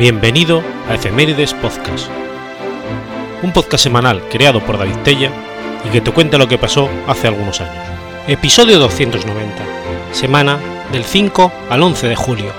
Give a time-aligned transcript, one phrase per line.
[0.00, 2.08] Bienvenido a Efemérides Podcast,
[3.42, 5.30] un podcast semanal creado por David Tella
[5.84, 7.84] y que te cuenta lo que pasó hace algunos años.
[8.26, 9.62] Episodio 290,
[10.12, 10.58] semana
[10.90, 12.50] del 5 al 11 de julio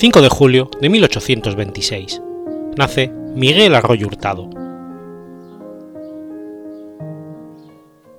[0.00, 2.22] 5 de julio de 1826.
[2.74, 4.48] Nace Miguel Arroyo Hurtado.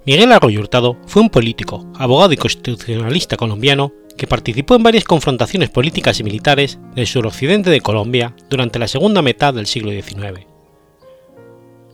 [0.05, 5.71] Miguel Arroyo Hurtado fue un político, abogado y constitucionalista colombiano que participó en varias confrontaciones
[5.71, 10.45] políticas y militares del suroccidente de Colombia durante la segunda mitad del siglo XIX.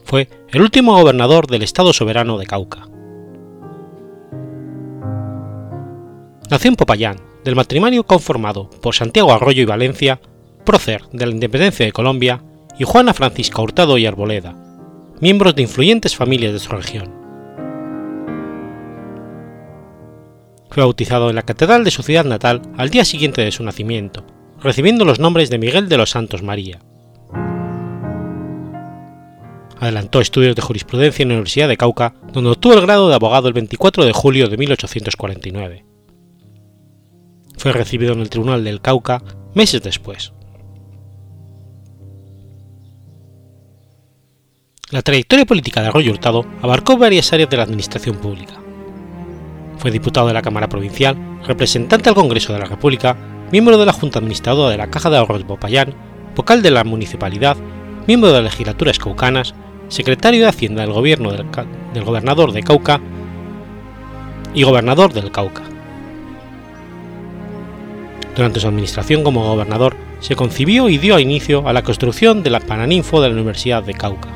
[0.04, 2.86] Fue el último gobernador del Estado soberano de Cauca.
[6.50, 10.20] Nació en Popayán, del matrimonio conformado por Santiago Arroyo y Valencia,
[10.66, 12.44] prócer de la independencia de Colombia,
[12.78, 14.54] y Juana Francisca Hurtado y Arboleda,
[15.22, 17.10] miembros de influyentes familias de su región.
[20.68, 24.26] Fue bautizado en la catedral de su ciudad natal al día siguiente de su nacimiento,
[24.60, 26.80] recibiendo los nombres de Miguel de los Santos María.
[29.80, 33.48] Adelantó estudios de jurisprudencia en la Universidad de Cauca, donde obtuvo el grado de abogado
[33.48, 35.97] el 24 de julio de 1849
[37.58, 39.22] fue recibido en el Tribunal del Cauca
[39.54, 40.32] meses después.
[44.90, 48.54] La trayectoria política de Arroyo Hurtado abarcó varias áreas de la administración pública.
[49.76, 53.16] Fue diputado de la Cámara Provincial, representante al Congreso de la República,
[53.52, 55.94] miembro de la Junta Administradora de la Caja de Ahorros Popayán,
[56.34, 57.56] vocal de la Municipalidad,
[58.06, 59.54] miembro de las legislaturas caucanas,
[59.88, 61.46] secretario de Hacienda del Gobierno del,
[61.92, 63.00] del Gobernador de Cauca
[64.54, 65.77] y gobernador del Cauca.
[68.38, 72.60] Durante su administración como gobernador, se concibió y dio inicio a la construcción de la
[72.60, 74.28] Paraninfo de la Universidad de Cauca.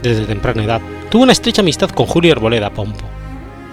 [0.00, 0.80] Desde temprana edad
[1.10, 3.04] tuvo una estrecha amistad con Julio Arboleda Pompo,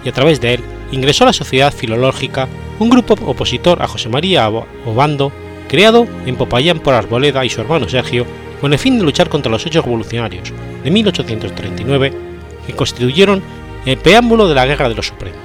[0.04, 2.48] y a través de él ingresó a la Sociedad Filológica,
[2.80, 5.30] un grupo opositor a José María Obando,
[5.68, 8.26] creado en Popayán por Arboleda y su hermano Sergio,
[8.60, 10.52] con el fin de luchar contra los hechos revolucionarios
[10.82, 12.12] de 1839
[12.66, 13.40] que constituyeron
[13.86, 15.40] el preámbulo de la Guerra de los Supremos.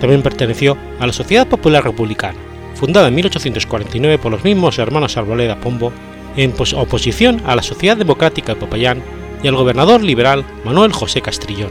[0.00, 2.38] También perteneció a la Sociedad Popular Republicana,
[2.74, 5.92] fundada en 1849 por los mismos hermanos Arboleda Pombo,
[6.36, 9.02] en oposición a la Sociedad Democrática de Popayán
[9.42, 11.70] y al gobernador liberal Manuel José Castrillón,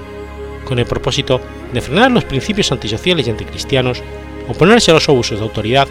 [0.66, 1.40] con el propósito
[1.74, 4.02] de frenar los principios antisociales y anticristianos,
[4.50, 5.88] oponerse a los abusos de autoridad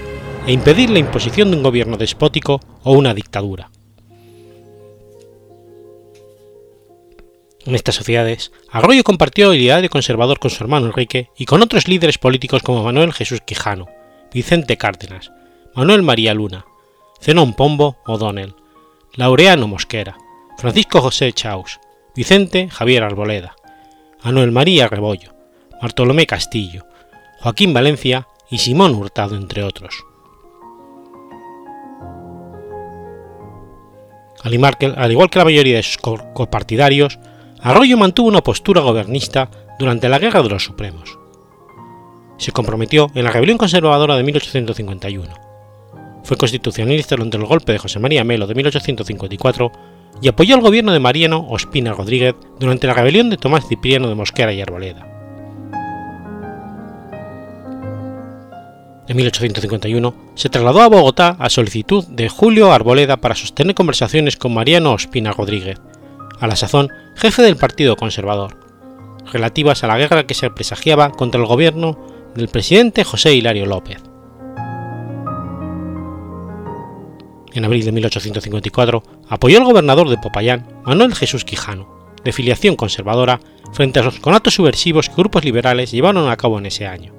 [0.47, 3.71] e impedir la imposición de un gobierno despótico o una dictadura.
[7.67, 11.89] En estas sociedades, Arroyo compartió el ideario conservador con su hermano Enrique y con otros
[11.89, 13.89] líderes políticos como Manuel Jesús Quijano,
[14.33, 15.33] Vicente Cárdenas,
[15.75, 16.65] Manuel María Luna,
[17.21, 18.55] Zenón Pombo O'Donnell,
[19.15, 20.17] Laureano Mosquera,
[20.59, 21.81] Francisco José Chaus,
[22.15, 23.57] Vicente Javier Arboleda,
[24.23, 25.35] Manuel María Rebollo,
[25.83, 26.87] Bartolomé Castillo,
[27.41, 30.05] Joaquín Valencia y Simón Hurtado, entre otros.
[34.45, 37.19] Al igual que la mayoría de sus copartidarios,
[37.67, 41.19] Arroyo mantuvo una postura gobernista durante la Guerra de los Supremos.
[42.39, 45.35] Se comprometió en la rebelión conservadora de 1851.
[46.23, 49.73] Fue constitucionalista durante el golpe de José María Melo de 1854
[50.23, 54.15] y apoyó al gobierno de Mariano Ospina Rodríguez durante la rebelión de Tomás Cipriano de
[54.15, 55.05] Mosquera y Arboleda.
[59.09, 64.55] En 1851 se trasladó a Bogotá a solicitud de Julio Arboleda para sostener conversaciones con
[64.55, 65.81] Mariano Ospina Rodríguez,
[66.41, 68.59] a la sazón jefe del Partido Conservador,
[69.33, 71.99] relativas a la guerra que se presagiaba contra el gobierno
[72.35, 74.03] del presidente José Hilario López.
[77.55, 81.89] En abril de 1854 apoyó al gobernador de Popayán, Manuel Jesús Quijano,
[82.23, 83.41] de filiación conservadora,
[83.73, 87.16] frente a los conatos subversivos que grupos liberales llevaron a cabo en ese año.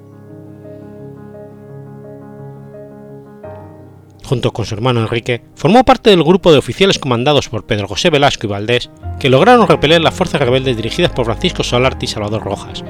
[4.28, 8.10] Junto con su hermano Enrique, formó parte del grupo de oficiales comandados por Pedro José
[8.10, 12.44] Velasco y Valdés que lograron repeler las fuerzas rebeldes dirigidas por Francisco Solarte y Salvador
[12.44, 12.84] Rojas,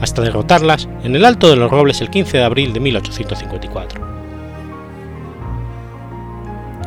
[0.00, 4.10] hasta derrotarlas en el Alto de los Robles el 15 de abril de 1854.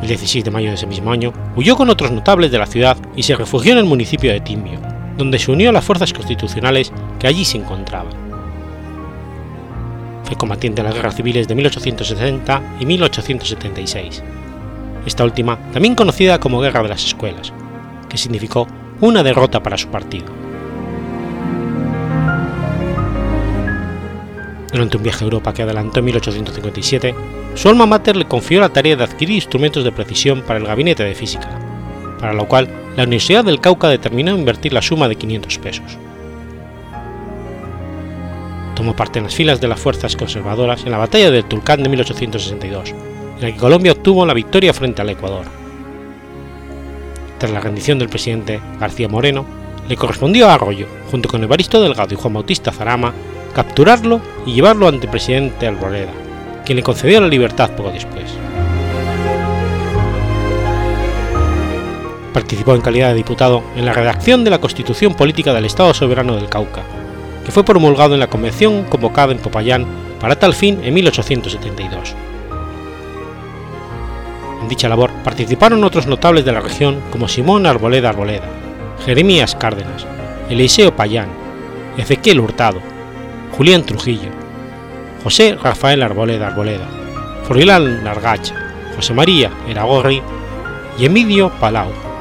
[0.02, 2.98] El 16 de mayo de ese mismo año huyó con otros notables de la ciudad
[3.16, 4.78] y se refugió en el municipio de Timbio,
[5.16, 8.23] donde se unió a las fuerzas constitucionales que allí se encontraban.
[10.24, 14.22] Fue combatiente en las guerras civiles de 1860 y 1876,
[15.06, 17.52] esta última también conocida como Guerra de las Escuelas,
[18.08, 18.66] que significó
[19.00, 20.26] una derrota para su partido.
[24.72, 27.14] Durante un viaje a Europa que adelantó en 1857,
[27.54, 31.04] su alma mater le confió la tarea de adquirir instrumentos de precisión para el gabinete
[31.04, 31.48] de física,
[32.18, 35.98] para lo cual la Universidad del Cauca determinó invertir la suma de 500 pesos.
[38.74, 41.88] Tomó parte en las filas de las fuerzas conservadoras en la batalla del Tulcán de
[41.88, 45.44] 1862, en la que Colombia obtuvo la victoria frente al Ecuador.
[47.38, 49.44] Tras la rendición del presidente García Moreno,
[49.88, 53.12] le correspondió a Arroyo, junto con Evaristo Delgado y Juan Bautista Zarama,
[53.54, 56.12] capturarlo y llevarlo ante el presidente Alboreda,
[56.64, 58.24] quien le concedió la libertad poco después.
[62.32, 66.34] Participó en calidad de diputado en la redacción de la Constitución Política del Estado Soberano
[66.34, 66.82] del Cauca,
[67.44, 69.86] que fue promulgado en la convención convocada en Popayán
[70.20, 72.14] para tal fin en 1872.
[74.62, 78.48] En dicha labor participaron otros notables de la región como Simón Arboleda Arboleda,
[79.04, 80.06] Jeremías Cárdenas,
[80.48, 81.28] Eliseo Payán,
[81.98, 82.80] Ezequiel Hurtado,
[83.56, 84.30] Julián Trujillo,
[85.22, 86.88] José Rafael Arboleda Arboleda,
[87.46, 88.54] Froilán Largacha,
[88.96, 90.22] José María Eragorri
[90.98, 92.13] y Emilio Palau.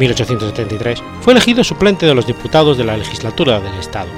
[0.00, 4.08] 1873 fue elegido suplente de los diputados de la legislatura del Estado.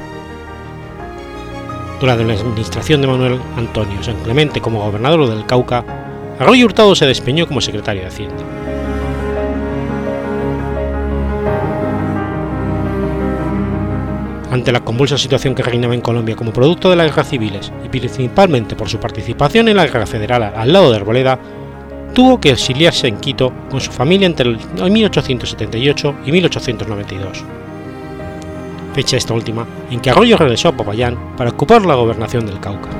[2.00, 5.84] Durante la administración de Manuel Antonio San Clemente como gobernador del Cauca,
[6.38, 8.44] Arroyo Hurtado se despeñó como secretario de Hacienda.
[14.50, 17.88] ante la convulsa situación que reinaba en Colombia como producto de las guerras civiles y
[17.88, 21.38] principalmente por su participación en la guerra federal al lado de Arboleda,
[22.12, 24.58] tuvo que exiliarse en Quito con su familia entre el
[24.90, 27.44] 1878 y 1892.
[28.94, 32.90] Fecha esta última en que Arroyo regresó a Popayán para ocupar la gobernación del Cauca.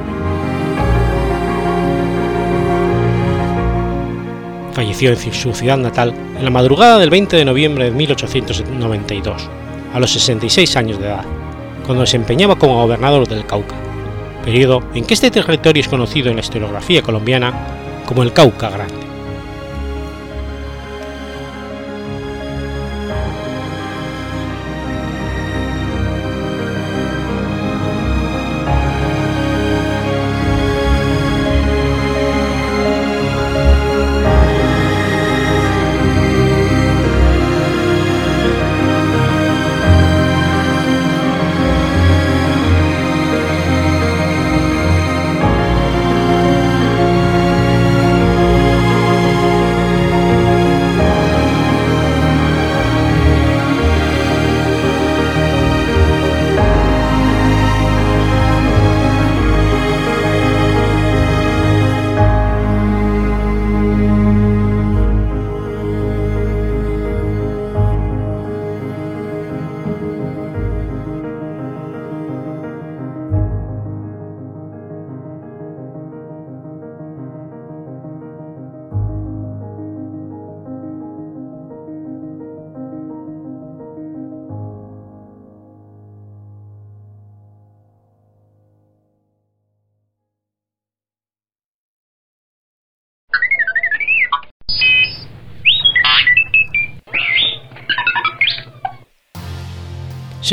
[4.72, 9.48] Falleció en su ciudad natal en la madrugada del 20 de noviembre de 1892,
[9.92, 11.24] a los 66 años de edad,
[11.86, 13.74] cuando se desempeñaba como gobernador del Cauca,
[14.42, 19.11] periodo en que este territorio es conocido en la historiografía colombiana como el Cauca Grande.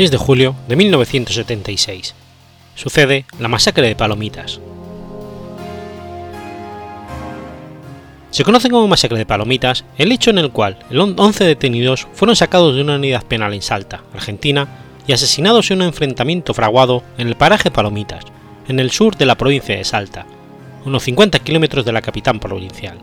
[0.00, 2.14] 6 de julio de 1976.
[2.74, 4.58] Sucede la masacre de Palomitas.
[8.30, 12.34] Se conoce como masacre de Palomitas el hecho en el cual el 11 detenidos fueron
[12.34, 14.68] sacados de una unidad penal en Salta, Argentina,
[15.06, 18.24] y asesinados en un enfrentamiento fraguado en el paraje Palomitas,
[18.68, 20.24] en el sur de la provincia de Salta,
[20.86, 22.96] unos 50 kilómetros de la capital provincial.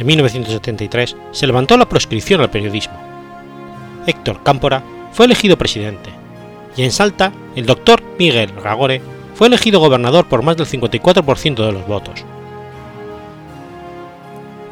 [0.00, 2.98] En 1973 se levantó la proscripción al periodismo.
[4.06, 6.08] Héctor Cámpora fue elegido presidente,
[6.74, 9.02] y en Salta el doctor Miguel Ragore
[9.34, 12.24] fue elegido gobernador por más del 54% de los votos.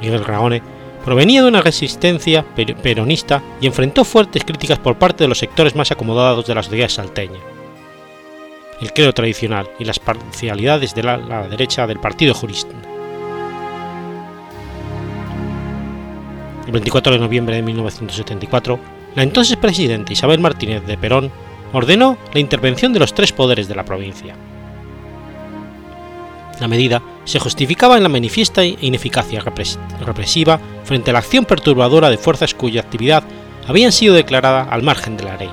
[0.00, 0.62] Miguel Ragore
[1.04, 2.42] provenía de una resistencia
[2.82, 6.88] peronista y enfrentó fuertes críticas por parte de los sectores más acomodados de la sociedad
[6.88, 7.38] salteña.
[8.80, 12.74] El credo tradicional y las parcialidades de la, la derecha del Partido Jurista
[16.68, 18.78] el 24 de noviembre de 1974,
[19.14, 21.32] la entonces presidenta Isabel Martínez de Perón
[21.72, 24.36] ordenó la intervención de los tres poderes de la provincia.
[26.60, 29.42] La medida se justificaba en la manifiesta ineficacia
[30.04, 33.24] represiva frente a la acción perturbadora de fuerzas cuya actividad
[33.66, 35.50] habían sido declarada al margen de la ley.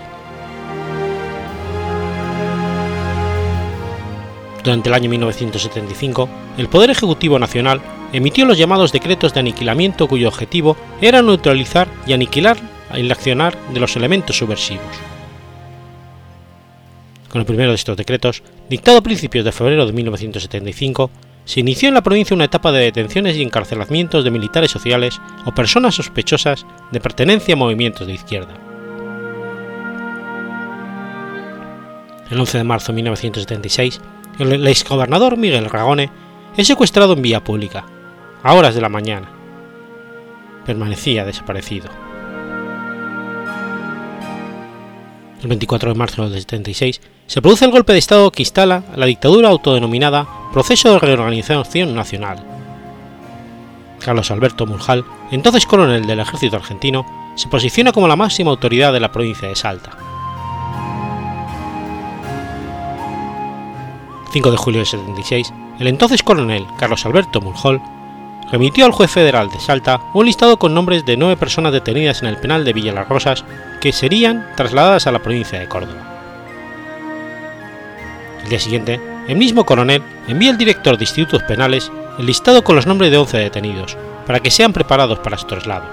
[4.66, 7.80] Durante el año 1975, el Poder Ejecutivo Nacional
[8.16, 12.58] emitió los llamados decretos de aniquilamiento cuyo objetivo era neutralizar y aniquilar
[12.94, 14.86] el accionar de los elementos subversivos.
[17.30, 21.12] Con el primero de estos decretos, dictado a principios de febrero de 1975,
[21.44, 25.52] se inició en la provincia una etapa de detenciones y encarcelamientos de militares sociales o
[25.52, 28.54] personas sospechosas de pertenencia a movimientos de izquierda.
[32.32, 34.00] El 11 de marzo de 1976,
[34.40, 36.10] el exgobernador Miguel Ragone
[36.56, 37.86] es secuestrado en vía pública,
[38.46, 39.28] a horas de la mañana.
[40.68, 41.90] Permanecía desaparecido.
[45.42, 49.08] El 24 de marzo del 76 se produce el golpe de Estado que instala la
[49.08, 52.46] dictadura autodenominada Proceso de Reorganización Nacional.
[54.00, 59.00] Carlos Alberto Murjal, entonces coronel del ejército argentino, se posiciona como la máxima autoridad de
[59.00, 59.98] la provincia de Salta.
[64.32, 67.82] 5 de julio de 76, el entonces coronel Carlos Alberto Murjol
[68.56, 72.30] remitió al juez federal de Salta un listado con nombres de nueve personas detenidas en
[72.30, 73.44] el penal de Villa Las Rosas
[73.82, 76.00] que serían trasladadas a la provincia de Córdoba.
[78.42, 82.78] El día siguiente, el mismo coronel envía al director de institutos penales el listado con
[82.78, 85.84] los nombres de 11 detenidos, para que sean preparados para su traslado.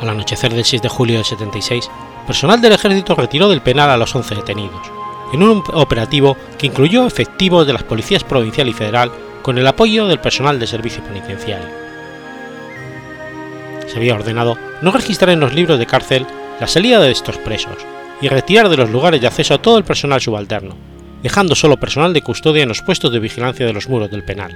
[0.00, 1.88] Al anochecer del 6 de julio del 76,
[2.26, 4.97] personal del ejército retiró del penal a los 11 detenidos,
[5.32, 9.10] en un operativo que incluyó efectivos de las policías provincial y federal
[9.42, 11.68] con el apoyo del personal de servicio penitenciario.
[13.86, 16.26] Se había ordenado no registrar en los libros de cárcel
[16.60, 17.76] la salida de estos presos
[18.20, 20.76] y retirar de los lugares de acceso a todo el personal subalterno,
[21.22, 24.52] dejando solo personal de custodia en los puestos de vigilancia de los muros del penal.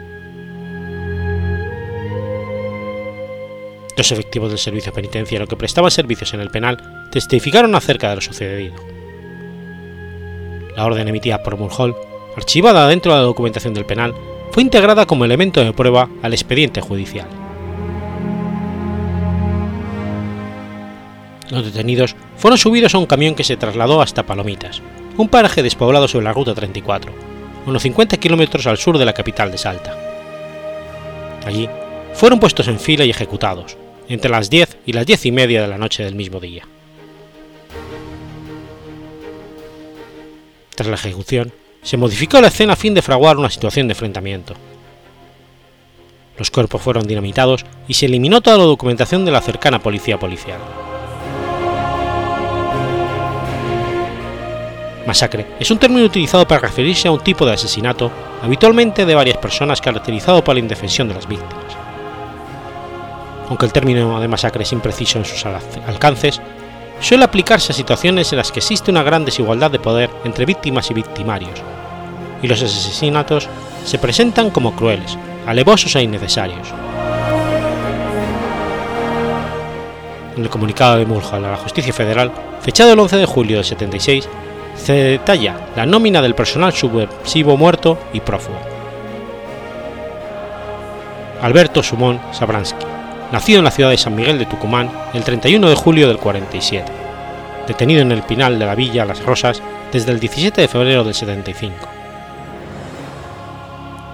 [3.96, 8.20] Los efectivos del servicio penitenciario que prestaban servicios en el penal testificaron acerca de lo
[8.20, 9.01] sucedido
[10.76, 11.96] la orden emitida por Mulhall,
[12.36, 14.14] archivada dentro de la documentación del penal,
[14.50, 17.26] fue integrada como elemento de prueba al expediente judicial.
[21.50, 24.80] Los detenidos fueron subidos a un camión que se trasladó hasta Palomitas,
[25.18, 27.12] un paraje despoblado sobre la Ruta 34,
[27.66, 29.96] unos 50 kilómetros al sur de la capital de Salta.
[31.44, 31.68] Allí
[32.14, 33.76] fueron puestos en fila y ejecutados,
[34.08, 36.66] entre las 10 y las 10 y media de la noche del mismo día.
[40.74, 41.52] Tras la ejecución,
[41.82, 44.54] se modificó la escena a fin de fraguar una situación de enfrentamiento.
[46.38, 50.58] Los cuerpos fueron dinamitados y se eliminó toda la documentación de la cercana policía policial.
[55.06, 58.10] Masacre es un término utilizado para referirse a un tipo de asesinato,
[58.40, 61.76] habitualmente de varias personas caracterizado por la indefensión de las víctimas.
[63.48, 66.40] Aunque el término de masacre es impreciso en sus alcances,
[67.02, 70.90] suele aplicarse a situaciones en las que existe una gran desigualdad de poder entre víctimas
[70.90, 71.60] y victimarios,
[72.40, 73.48] y los asesinatos
[73.84, 76.68] se presentan como crueles, alevosos e innecesarios.
[80.36, 83.64] En el comunicado de Mulhall a la Justicia Federal, fechado el 11 de julio de
[83.64, 84.28] 76,
[84.76, 88.58] se detalla la nómina del personal subversivo muerto y prófugo.
[91.42, 92.86] Alberto Sumón Sabransky,
[93.32, 96.92] nacido en la ciudad de San Miguel de Tucumán el 31 de julio del 47,
[97.66, 101.14] detenido en el Pinal de la Villa Las Rosas desde el 17 de febrero del
[101.14, 101.74] 75.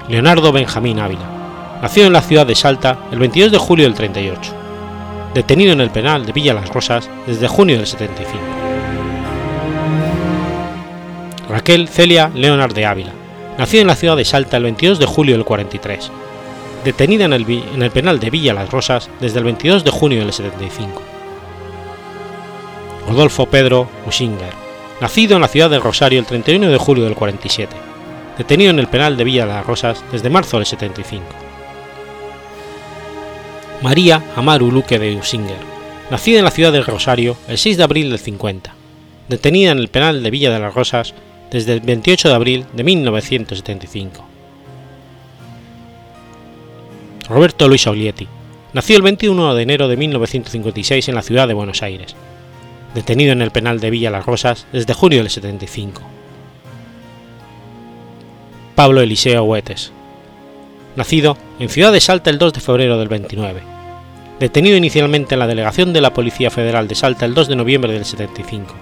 [0.09, 4.53] Leonardo Benjamín Ávila, nacido en la ciudad de Salta el 22 de julio del 38,
[5.35, 8.39] detenido en el penal de Villa Las Rosas desde junio del 75.
[11.49, 13.13] Raquel Celia Leonard de Ávila,
[13.59, 16.13] nacida en la ciudad de Salta el 22 de julio del 43,
[16.85, 20.21] detenida en el, en el penal de Villa Las Rosas desde el 22 de junio
[20.21, 21.03] del 75.
[23.09, 24.53] Rodolfo Pedro Uschinger,
[25.01, 27.75] nacido en la ciudad de Rosario el 31 de julio del 47,
[28.37, 31.25] detenido en el penal de Villa Las Rosas desde marzo del 75.
[33.83, 35.57] María Amaru Luque de Usinger,
[36.11, 38.75] nacida en la ciudad de Rosario el 6 de abril del 50,
[39.29, 41.15] detenida en el penal de Villa de las Rosas
[41.51, 44.28] desde el 28 de abril de 1975.
[47.29, 48.27] Roberto Luis Oglietti,
[48.73, 52.17] nació el 21 de enero de 1956 en la ciudad de Buenos Aires,
[52.95, 56.01] detenido en el penal de Villa Las Rosas desde junio del 75.
[58.75, 59.93] Pablo Eliseo Huetes,
[60.97, 63.61] nacido en Ciudad de Salta el 2 de febrero del 29,
[64.41, 67.93] detenido inicialmente en la delegación de la Policía Federal de Salta el 2 de noviembre
[67.93, 68.75] del 75.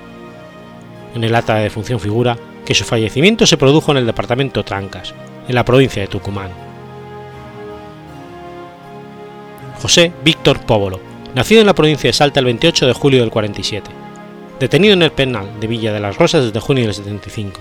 [1.16, 5.14] En el acta de defunción figura que su fallecimiento se produjo en el departamento Trancas,
[5.48, 6.65] en la provincia de Tucumán.
[9.86, 10.98] José Víctor Póvolo,
[11.36, 13.88] nacido en la provincia de Salta el 28 de julio del 47,
[14.58, 17.60] detenido en el penal de Villa de las Rosas desde junio del 75.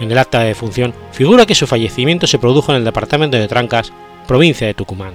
[0.00, 3.48] En el acta de defunción figura que su fallecimiento se produjo en el departamento de
[3.48, 3.90] Trancas,
[4.28, 5.14] provincia de Tucumán.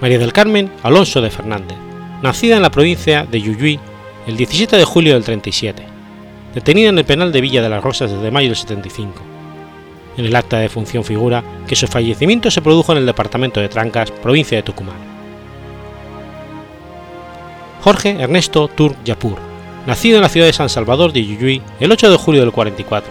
[0.00, 1.78] María del Carmen Alonso de Fernández,
[2.20, 3.78] nacida en la provincia de Yuyuy
[4.26, 5.84] el 17 de julio del 37,
[6.52, 9.29] detenida en el penal de Villa de las Rosas desde mayo del 75.
[10.16, 13.68] En el acta de defunción figura que su fallecimiento se produjo en el departamento de
[13.68, 14.96] Trancas, provincia de Tucumán.
[17.82, 19.38] Jorge Ernesto Tur Yapur,
[19.86, 23.10] nacido en la ciudad de San Salvador de Yuyuy el 8 de julio del 44.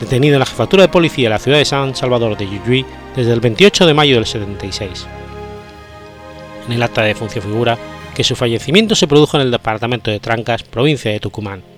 [0.00, 3.32] Detenido en la jefatura de policía de la ciudad de San Salvador de Yuyuy desde
[3.32, 5.06] el 28 de mayo del 76.
[6.66, 7.76] En el acta de defunción figura
[8.14, 11.73] que su fallecimiento se produjo en el departamento de Trancas, provincia de Tucumán.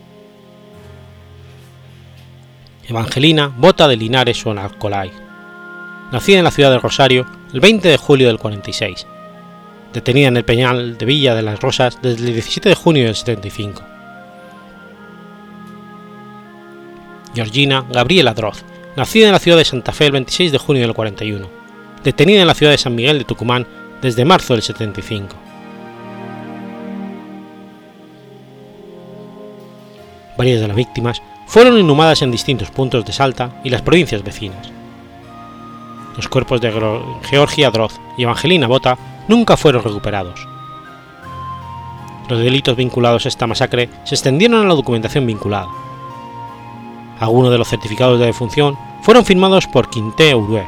[2.88, 5.12] Evangelina Bota de Linares Sonalcolay,
[6.12, 9.07] nacida en la ciudad de Rosario el 20 de julio del 46
[9.97, 13.16] detenida en el Peñal de Villa de las Rosas desde el 17 de junio del
[13.16, 13.83] 75.
[17.35, 18.62] Georgina Gabriela Droz,
[18.97, 21.49] nacida en la ciudad de Santa Fe el 26 de junio del 41,
[22.05, 23.66] detenida en la ciudad de San Miguel de Tucumán
[24.02, 25.35] desde marzo del 75.
[30.37, 34.71] Varias de las víctimas fueron inhumadas en distintos puntos de Salta y las provincias vecinas.
[36.17, 36.73] Los cuerpos de
[37.23, 38.99] Georgia Droz y Evangelina Bota
[39.29, 40.47] nunca fueron recuperados.
[42.29, 45.69] Los delitos vinculados a esta masacre se extendieron a la documentación vinculada.
[47.21, 50.67] Algunos de los certificados de defunción fueron firmados por Quinté Urue,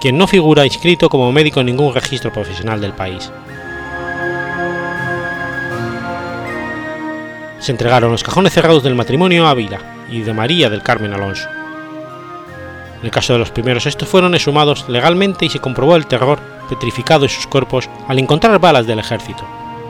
[0.00, 3.32] quien no figura inscrito como médico en ningún registro profesional del país.
[7.58, 11.48] Se entregaron los cajones cerrados del matrimonio Ávila y de María del Carmen Alonso.
[13.00, 16.38] En el caso de los primeros, estos fueron exhumados legalmente y se comprobó el terror
[16.68, 19.42] petrificado en sus cuerpos al encontrar balas del ejército,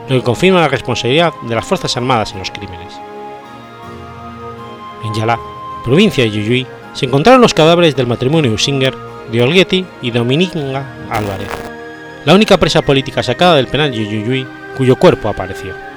[0.07, 2.93] lo que confirma la responsabilidad de las Fuerzas Armadas en los crímenes.
[5.03, 5.37] En Yalá,
[5.83, 8.95] provincia de Yuyuy, se encontraron los cadáveres del matrimonio Usinger,
[9.31, 11.49] de Olgueti y Dominica Álvarez,
[12.25, 15.90] la única presa política sacada del penal de Yuyuy cuyo cuerpo apareció.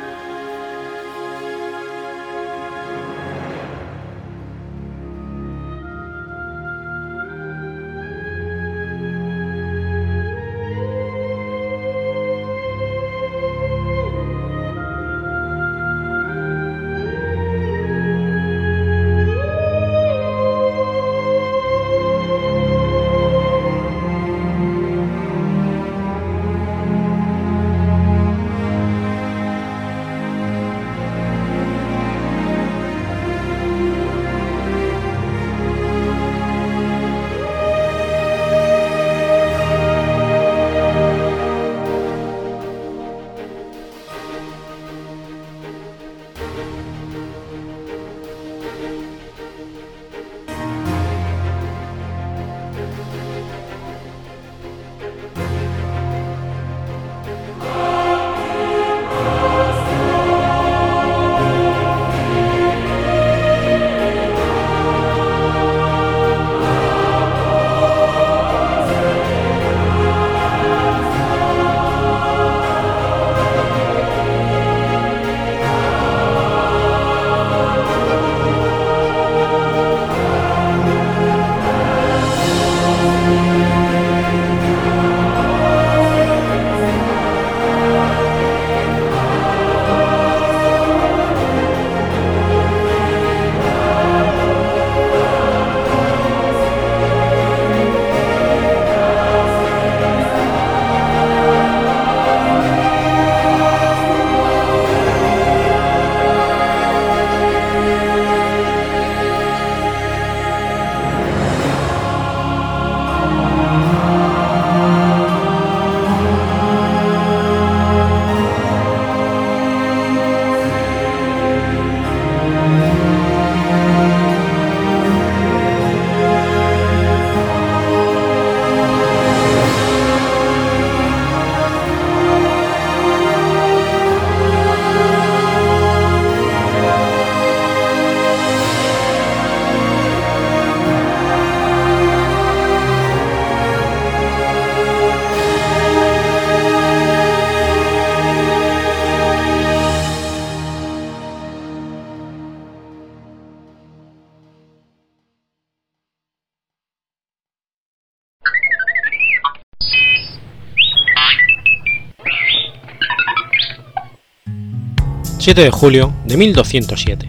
[165.45, 167.29] 7 de julio de 1207.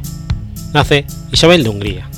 [0.73, 2.09] Nace Isabel de Hungría.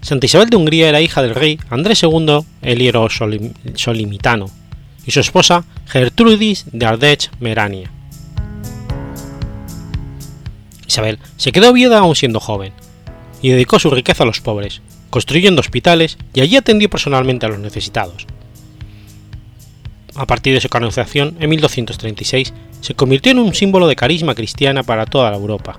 [0.00, 4.50] Santa Isabel de Hungría era hija del rey Andrés II el Hierosolimitano
[5.06, 7.88] y su esposa Gertrudis de Ardech-Merania.
[10.88, 12.72] Isabel se quedó viuda aún siendo joven
[13.42, 17.60] y dedicó su riqueza a los pobres, construyendo hospitales y allí atendió personalmente a los
[17.60, 18.26] necesitados.
[20.16, 24.82] A partir de su canonización, en 1236, se convirtió en un símbolo de carisma cristiana
[24.82, 25.78] para toda la Europa,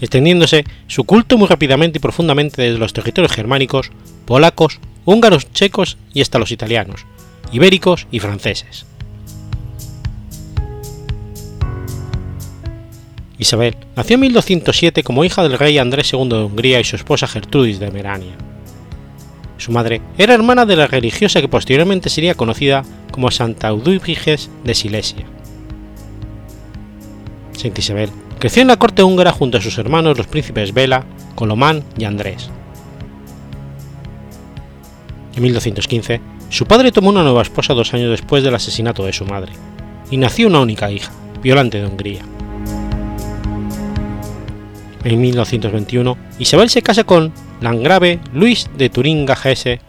[0.00, 3.90] extendiéndose su culto muy rápidamente y profundamente desde los territorios germánicos,
[4.24, 7.06] polacos, húngaros, checos y hasta los italianos,
[7.52, 8.86] ibéricos y franceses.
[13.38, 17.26] Isabel nació en 1207 como hija del rey Andrés II de Hungría y su esposa
[17.26, 18.36] Gertrudis de Merania.
[19.58, 22.84] Su madre era hermana de la religiosa que posteriormente sería conocida
[23.16, 25.24] como Santa Eudwiges de Silesia.
[27.52, 31.82] Santa Isabel creció en la corte húngara junto a sus hermanos los príncipes Bela, Colomán
[31.96, 32.50] y Andrés.
[35.34, 39.24] En 1215, su padre tomó una nueva esposa dos años después del asesinato de su
[39.24, 39.52] madre,
[40.10, 41.10] y nació una única hija,
[41.42, 42.20] Violante de Hungría.
[45.04, 49.80] En 1921, Isabel se casa con Landgrave Luis de Turinga-Hesse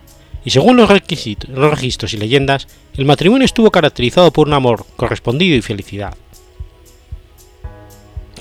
[0.46, 5.62] y según los, registros y leyendas, el matrimonio estuvo caracterizado por un amor correspondido y
[5.62, 6.16] felicidad.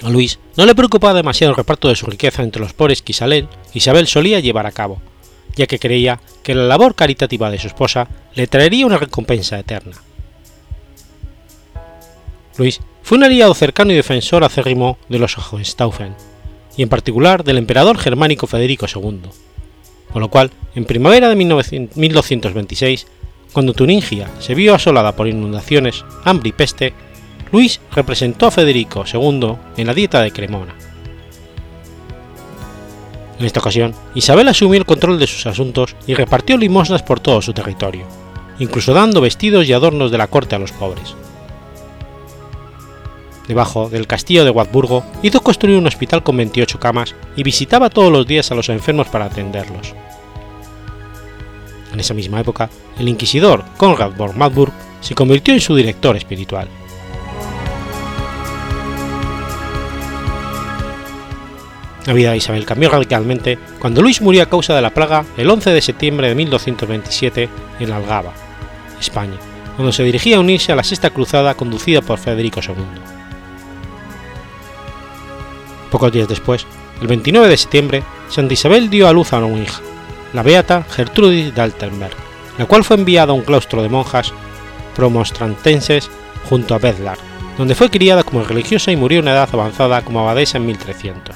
[0.02, 3.12] A Luis no le preocupaba demasiado el reparto de su riqueza entre los pobres que
[3.12, 5.00] Isabel solía llevar a cabo,
[5.56, 9.96] ya que creía que la labor caritativa de su esposa le traería una recompensa eterna.
[12.58, 16.14] Luis fue un aliado cercano y defensor acérrimo de los Hohenstaufen,
[16.76, 19.20] y en particular del emperador germánico Federico II,
[20.12, 23.06] con lo cual, en primavera de 1226,
[23.52, 26.92] cuando Turingia se vio asolada por inundaciones, hambre y peste,
[27.52, 30.74] Luis representó a Federico II en la dieta de Cremona.
[33.38, 37.42] En esta ocasión, Isabel asumió el control de sus asuntos y repartió limosnas por todo
[37.42, 38.06] su territorio,
[38.58, 41.14] incluso dando vestidos y adornos de la corte a los pobres
[43.48, 48.12] debajo del castillo de Wartburgo, hizo construir un hospital con 28 camas y visitaba todos
[48.12, 49.94] los días a los enfermos para atenderlos.
[51.92, 56.68] En esa misma época, el inquisidor Konrad von Magburg se convirtió en su director espiritual.
[62.06, 65.50] La vida de Isabel cambió radicalmente cuando Luis murió a causa de la plaga el
[65.50, 67.48] 11 de septiembre de 1227
[67.80, 68.32] en Algaba,
[69.00, 69.38] España,
[69.74, 73.15] cuando se dirigía a unirse a la Sexta Cruzada conducida por Federico II.
[75.96, 76.66] Pocos días después,
[77.00, 79.80] el 29 de septiembre, Santa Isabel dio a luz a una hija,
[80.34, 81.72] la beata Gertrudis de
[82.58, 84.30] la cual fue enviada a un claustro de monjas
[84.94, 86.10] promostrantenses
[86.50, 87.16] junto a Bedlar,
[87.56, 91.34] donde fue criada como religiosa y murió a una edad avanzada como abadesa en 1300.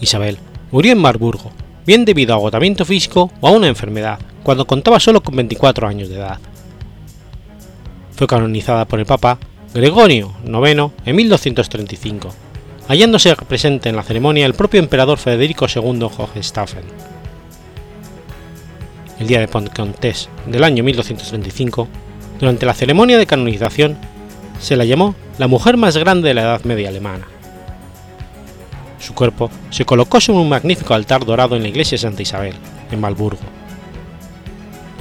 [0.00, 0.38] Isabel
[0.70, 1.52] murió en Marburgo,
[1.86, 6.08] bien debido a agotamiento físico o a una enfermedad, cuando contaba solo con 24 años
[6.08, 6.38] de edad.
[8.16, 9.38] Fue canonizada por el Papa
[9.74, 12.32] Gregorio IX en 1235,
[12.86, 16.84] hallándose presente en la ceremonia el propio emperador Federico II Hohenstaufen.
[19.18, 21.88] El día de Pentecostés del año 1235,
[22.38, 23.98] durante la ceremonia de canonización,
[24.60, 27.26] se la llamó la mujer más grande de la Edad Media alemana.
[29.00, 32.54] Su cuerpo se colocó sobre un magnífico altar dorado en la iglesia de Santa Isabel,
[32.92, 33.42] en Malburgo.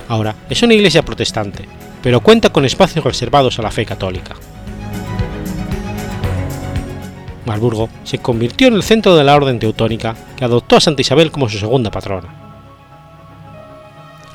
[0.07, 1.63] Ahora es una iglesia protestante,
[2.01, 4.35] pero cuenta con espacios reservados a la fe católica.
[7.45, 11.31] Marburgo se convirtió en el centro de la orden teutónica que adoptó a Santa Isabel
[11.31, 12.29] como su segunda patrona.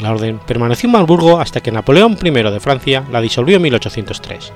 [0.01, 4.53] La orden permaneció en Marburgo hasta que Napoleón I de Francia la disolvió en 1803.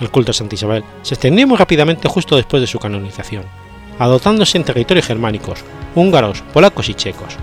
[0.00, 3.44] El culto a Santa Isabel se extendió muy rápidamente justo después de su canonización,
[3.98, 7.34] adoptándose en territorios germánicos, húngaros, polacos y checos.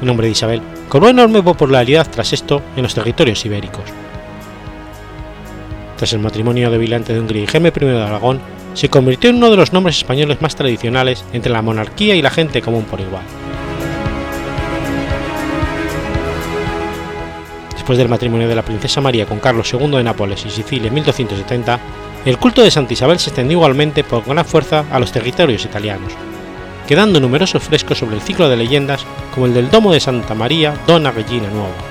[0.00, 3.84] El nombre de Isabel cobró enorme popularidad tras esto en los territorios ibéricos,
[6.00, 8.40] tras el matrimonio de Vilante de Hungría y Jaime I de Aragón,
[8.72, 12.30] se convirtió en uno de los nombres españoles más tradicionales entre la monarquía y la
[12.30, 13.22] gente común por igual.
[17.74, 20.94] Después del matrimonio de la princesa María con Carlos II de Nápoles y Sicilia en
[20.94, 21.78] 1270,
[22.24, 26.14] el culto de Santa Isabel se extendió igualmente por gran fuerza a los territorios italianos,
[26.88, 30.72] quedando numerosos frescos sobre el ciclo de leyendas como el del Domo de Santa María
[30.86, 31.89] Donna Regina Nuova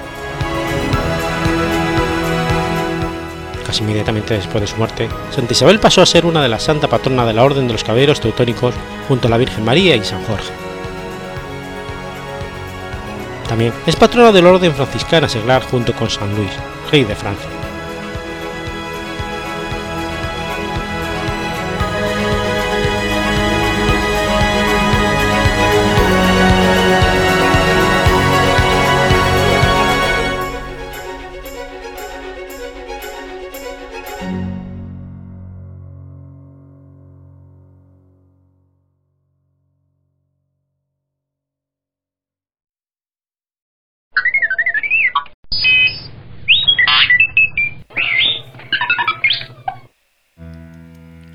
[3.70, 6.88] casi inmediatamente después de su muerte, Santa Isabel pasó a ser una de las santa
[6.88, 8.74] patrona de la Orden de los Caballeros Teutónicos
[9.08, 10.52] junto a la Virgen María y San Jorge.
[13.48, 16.50] También es patrona del orden franciscana seglar junto con San Luis,
[16.92, 17.59] rey de Francia.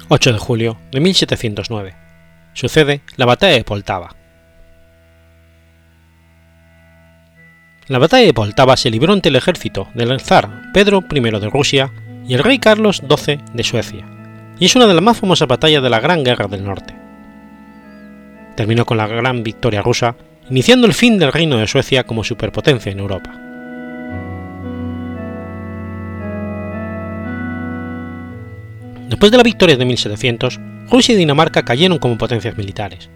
[0.09, 1.95] 8 de julio de 1709.
[2.53, 4.15] Sucede la batalla de Poltava.
[7.89, 11.91] La batalla de Poltava se libró ante el ejército del zar Pedro I de Rusia
[12.27, 14.07] y el rey Carlos XII de Suecia,
[14.59, 16.95] y es una de las más famosas batallas de la Gran Guerra del Norte.
[18.57, 20.17] Terminó con la gran victoria rusa,
[20.49, 23.44] iniciando el fin del reino de Suecia como superpotencia en Europa.
[29.15, 30.59] Después de la victoria de 1700,
[30.91, 33.09] Rusia y Dinamarca cayeron como potencias militares,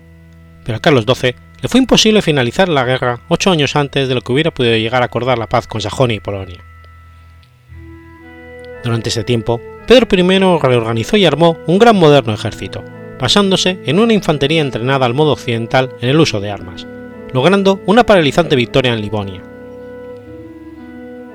[0.64, 4.20] pero a Carlos XII le fue imposible finalizar la guerra ocho años antes de lo
[4.20, 6.64] que hubiera podido llegar a acordar la paz con Sajonia y Polonia.
[8.84, 12.84] Durante ese tiempo, Pedro I reorganizó y armó un gran moderno ejército,
[13.18, 16.86] basándose en una infantería entrenada al modo occidental en el uso de armas,
[17.32, 19.42] logrando una paralizante victoria en Livonia.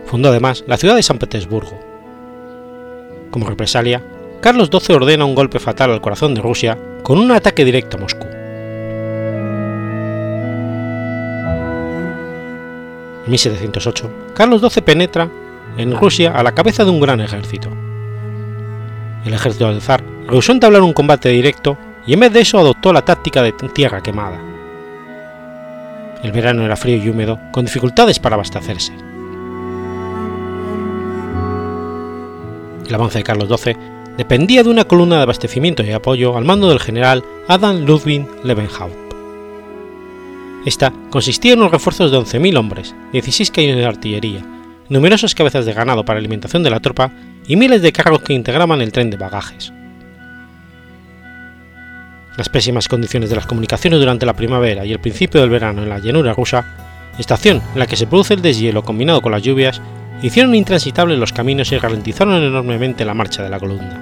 [0.06, 1.78] Fundó además la ciudad de San Petersburgo.
[3.30, 4.02] Como represalia,
[4.44, 8.02] Carlos XII ordena un golpe fatal al corazón de Rusia con un ataque directo a
[8.02, 8.28] Moscú.
[13.24, 15.30] En 1708, Carlos XII penetra
[15.78, 17.70] en Rusia a la cabeza de un gran ejército.
[19.24, 22.92] El ejército del zar rehusó entablar un combate directo y en vez de eso adoptó
[22.92, 24.42] la táctica de tierra quemada.
[26.22, 28.92] El verano era frío y húmedo, con dificultades para abastecerse.
[32.86, 36.70] El avance de Carlos XII dependía de una columna de abastecimiento y apoyo al mando
[36.70, 38.96] del general Adam Ludwig Levenhaupt.
[40.66, 44.46] Esta consistía en unos refuerzos de 11.000 hombres, 16 cañones de artillería,
[44.88, 47.12] numerosas cabezas de ganado para alimentación de la tropa
[47.48, 49.74] y miles de carros que integraban el tren de bagajes.
[52.38, 55.90] Las pésimas condiciones de las comunicaciones durante la primavera y el principio del verano en
[55.90, 56.66] la llanura rusa,
[57.20, 59.82] estación en la que se produce el deshielo combinado con las lluvias,
[60.24, 64.02] hicieron intransitables los caminos y ralentizaron enormemente la marcha de la columna.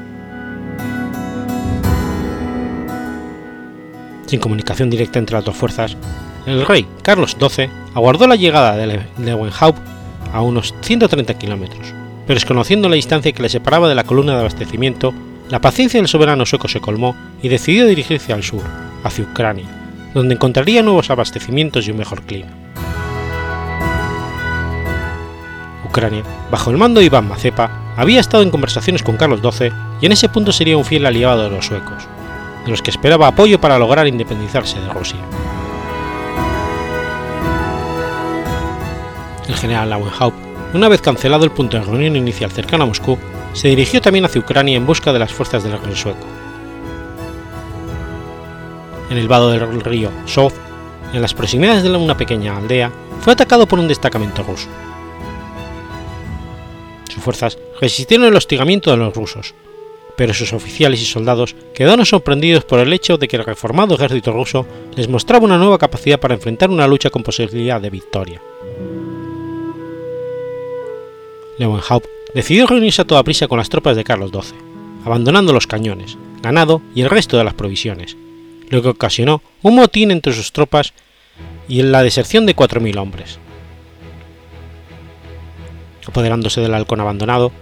[4.27, 5.97] Sin comunicación directa entre las dos fuerzas,
[6.45, 9.79] el rey Carlos XII aguardó la llegada de Lewenhaupt
[10.31, 11.93] a unos 130 kilómetros,
[12.25, 15.13] pero desconociendo la distancia que le separaba de la columna de abastecimiento,
[15.49, 18.61] la paciencia del soberano sueco se colmó y decidió dirigirse al sur,
[19.03, 19.65] hacia Ucrania,
[20.13, 22.70] donde encontraría nuevos abastecimientos y un mejor clima.
[25.91, 30.05] Ucrania, bajo el mando de Iván Mazepa, había estado en conversaciones con Carlos XII y
[30.05, 32.07] en ese punto sería un fiel aliado de los suecos,
[32.63, 35.19] de los que esperaba apoyo para lograr independizarse de Rusia.
[39.49, 40.37] El general Lauenhaupt,
[40.73, 43.17] una vez cancelado el punto de reunión inicial cercano a Moscú,
[43.51, 46.25] se dirigió también hacia Ucrania en busca de las fuerzas del rey sueco.
[49.09, 50.53] En el vado del río Sov,
[51.11, 54.69] en las proximidades de una pequeña aldea, fue atacado por un destacamento ruso
[57.19, 59.53] fuerzas resistieron el hostigamiento de los rusos,
[60.15, 64.31] pero sus oficiales y soldados quedaron sorprendidos por el hecho de que el reformado ejército
[64.31, 68.41] ruso les mostraba una nueva capacidad para enfrentar una lucha con posibilidad de victoria.
[71.57, 74.57] Lewenhaupt decidió reunirse a toda prisa con las tropas de Carlos XII,
[75.05, 78.17] abandonando los cañones, ganado y el resto de las provisiones,
[78.69, 80.93] lo que ocasionó un motín entre sus tropas
[81.67, 83.39] y la deserción de 4.000 hombres.
[86.11, 87.53] Apoderándose del halcón abandonado,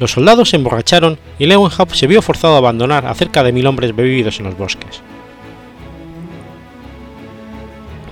[0.00, 3.68] los soldados se emborracharon y Lewenhaupt se vio forzado a abandonar a cerca de mil
[3.68, 5.00] hombres bebidos en los bosques.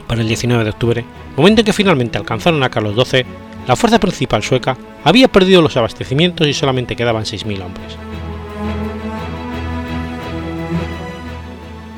[0.06, 1.04] Para el 19 de octubre,
[1.36, 3.24] momento en que finalmente alcanzaron a Carlos XII,
[3.66, 7.96] la fuerza principal sueca había perdido los abastecimientos y solamente quedaban 6.000 hombres.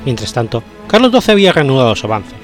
[0.06, 2.34] Mientras tanto, Carlos XII había reanudado su avance,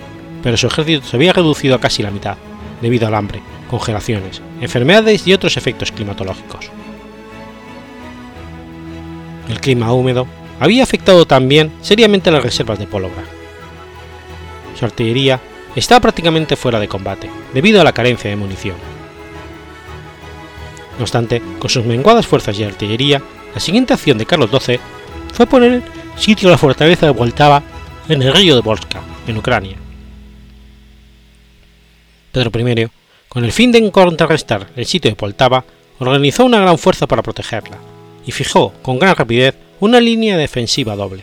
[0.43, 2.37] pero su ejército se había reducido a casi la mitad,
[2.83, 6.69] debido al hambre, congelaciones, enfermedades y otros efectos climatológicos.
[9.49, 10.27] El clima húmedo
[10.59, 13.23] había afectado también seriamente las reservas de pólvora.
[14.77, 15.41] Su artillería
[15.77, 18.77] estaba prácticamente fuera de combate, debido a la carencia de munición.
[20.99, 23.23] No obstante, con sus menguadas fuerzas y artillería,
[23.55, 24.81] la siguiente acción de Carlos XII
[25.33, 25.83] fue poner
[26.17, 27.63] sitio a la fortaleza de Voltava
[28.09, 29.77] en el río de Volska, en Ucrania,
[32.33, 32.91] Pedro I,
[33.31, 35.65] con el fin de contrarrestar el sitio de Poltava,
[36.01, 37.79] organizó una gran fuerza para protegerla
[38.27, 41.23] y fijó con gran rapidez una línea defensiva doble.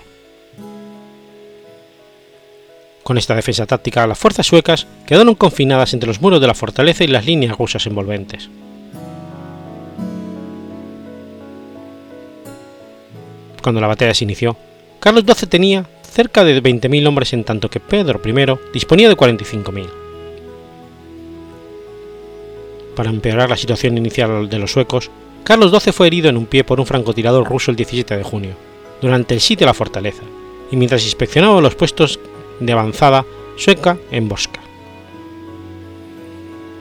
[3.03, 7.03] Con esta defensa táctica, las fuerzas suecas quedaron confinadas entre los muros de la fortaleza
[7.03, 8.49] y las líneas rusas envolventes.
[13.61, 14.55] Cuando la batalla se inició,
[15.01, 20.06] Carlos XII tenía cerca de 20.000 hombres en tanto que Pedro I disponía de 45.000.
[22.97, 25.12] Para empeorar la situación inicial de los suecos,
[25.43, 28.55] Carlos XII fue herido en un pie por un francotirador ruso el 17 de junio,
[28.99, 30.23] durante el sitio de la fortaleza,
[30.71, 32.19] y mientras inspeccionaba los puestos
[32.60, 33.23] de avanzada
[33.55, 34.62] sueca en Bosca.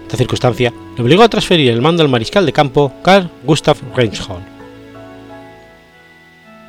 [0.05, 4.47] Esta circunstancia le obligó a transferir el mando al mariscal de campo Carl Gustav Reinhold.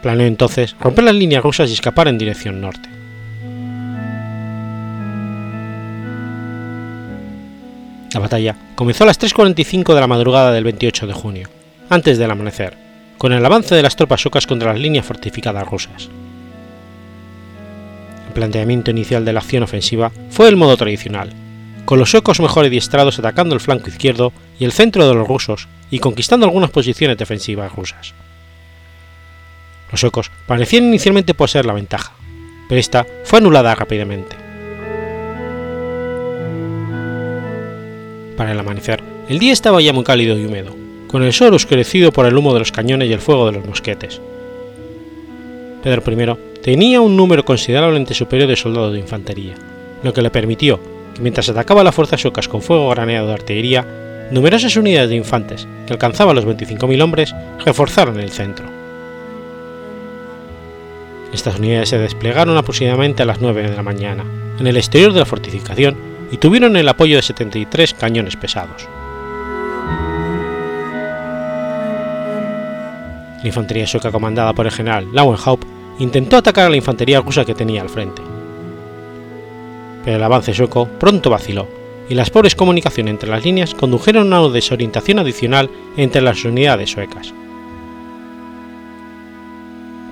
[0.01, 2.96] Planeó entonces romper las líneas rusas y escapar en dirección norte.
[8.17, 11.49] La batalla comenzó a las 3.45 de la madrugada del 28 de junio,
[11.87, 12.75] antes del amanecer,
[13.19, 16.09] con el avance de las tropas suecas contra las líneas fortificadas rusas
[18.37, 21.33] planteamiento inicial de la acción ofensiva fue el modo tradicional,
[21.85, 25.67] con los suecos mejor adiestrados atacando el flanco izquierdo y el centro de los rusos
[25.89, 28.13] y conquistando algunas posiciones defensivas rusas.
[29.91, 32.13] Los suecos parecían inicialmente poseer la ventaja,
[32.69, 34.46] pero esta fue anulada rápidamente.
[38.37, 40.73] Para el amanecer, el día estaba ya muy cálido y húmedo,
[41.07, 43.65] con el sol oscurecido por el humo de los cañones y el fuego de los
[43.65, 44.21] mosquetes.
[45.83, 49.55] Pedro I tenía un número considerablemente superior de soldados de infantería,
[50.03, 50.79] lo que le permitió
[51.17, 55.67] que mientras atacaba las fuerzas suecas con fuego graneado de artillería, numerosas unidades de infantes,
[55.87, 57.33] que alcanzaban los 25.000 hombres,
[57.65, 58.67] reforzaron el centro.
[61.33, 64.25] Estas unidades se desplegaron aproximadamente a las 9 de la mañana,
[64.59, 65.97] en el exterior de la fortificación,
[66.31, 68.87] y tuvieron el apoyo de 73 cañones pesados.
[73.41, 75.65] La infantería sueca comandada por el general Lauenhaupt
[75.99, 78.21] intentó atacar a la infantería rusa que tenía al frente.
[80.03, 81.67] Pero el avance sueco pronto vaciló,
[82.09, 86.91] y las pobres comunicaciones entre las líneas condujeron a una desorientación adicional entre las unidades
[86.91, 87.33] suecas.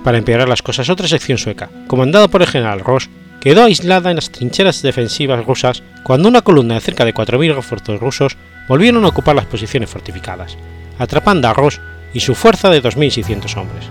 [0.04, 3.10] Para empeorar las cosas, otra sección sueca, comandada por el general Ross,
[3.46, 8.00] quedó aislada en las trincheras defensivas rusas cuando una columna de cerca de 4.000 refuerzos
[8.00, 10.58] rusos volvieron a ocupar las posiciones fortificadas,
[10.98, 11.80] atrapando a Ross
[12.12, 13.86] y su fuerza de 2.600 hombres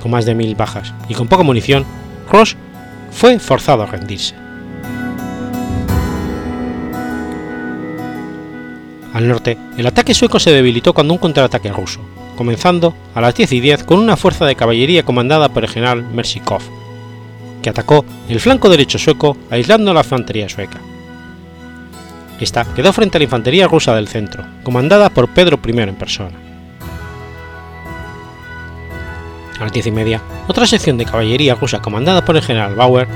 [0.00, 1.84] con más de mil bajas y con poca munición,
[2.30, 2.56] Ross
[3.10, 4.36] fue forzado a rendirse.
[9.14, 12.00] Al norte, el ataque sueco se debilitó cuando un contraataque ruso,
[12.36, 16.02] comenzando a las 10 y 10 con una fuerza de caballería comandada por el general
[16.02, 16.62] Mersikov,
[17.64, 20.78] que atacó el flanco derecho sueco aislando a la infantería sueca.
[22.38, 26.36] Esta quedó frente a la infantería rusa del centro, comandada por Pedro I en persona.
[29.58, 33.08] A las diez y media, otra sección de caballería rusa comandada por el general Bauer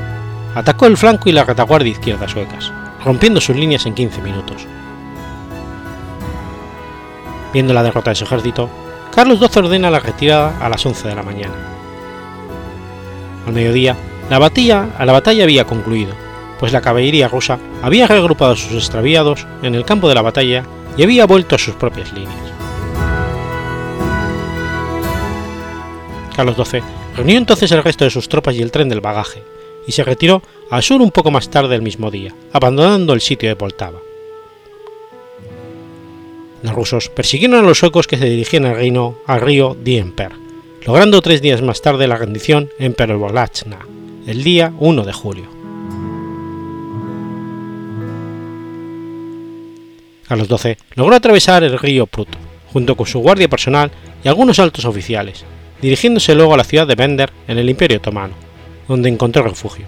[0.55, 2.73] atacó el flanco y la retaguardia izquierda suecas,
[3.05, 4.67] rompiendo sus líneas en 15 minutos.
[7.53, 8.71] Viendo la derrota de su ejército,
[9.15, 11.55] Carlos XII ordena la retirada a las 11 de la mañana.
[13.47, 13.97] Al mediodía,
[14.31, 16.13] la batalla, la batalla había concluido,
[16.59, 20.65] pues la caballería rusa había reagrupado a sus extraviados en el campo de la batalla
[20.97, 22.35] y había vuelto a sus propias líneas.
[26.37, 26.83] Carlos XII
[27.17, 29.43] reunió entonces el resto de sus tropas y el tren del bagaje,
[29.87, 33.49] y se retiró al sur un poco más tarde el mismo día, abandonando el sitio
[33.49, 33.99] de Poltava.
[36.63, 40.33] Los rusos persiguieron a los suecos que se dirigían al, reino, al río Dnieper,
[40.85, 43.79] logrando tres días más tarde la rendición en Pervolachna,
[44.29, 45.47] el día 1 de julio.
[50.29, 52.29] Carlos XII logró atravesar el río Prut,
[52.71, 53.91] junto con su guardia personal
[54.23, 55.47] y algunos altos oficiales,
[55.81, 58.35] dirigiéndose luego a la ciudad de Bender en el Imperio Otomano,
[58.87, 59.87] donde encontró refugio.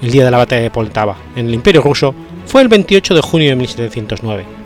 [0.00, 2.14] El día de la batalla de Poltava, en el Imperio ruso,
[2.46, 4.59] fue el 28 de junio de 1709,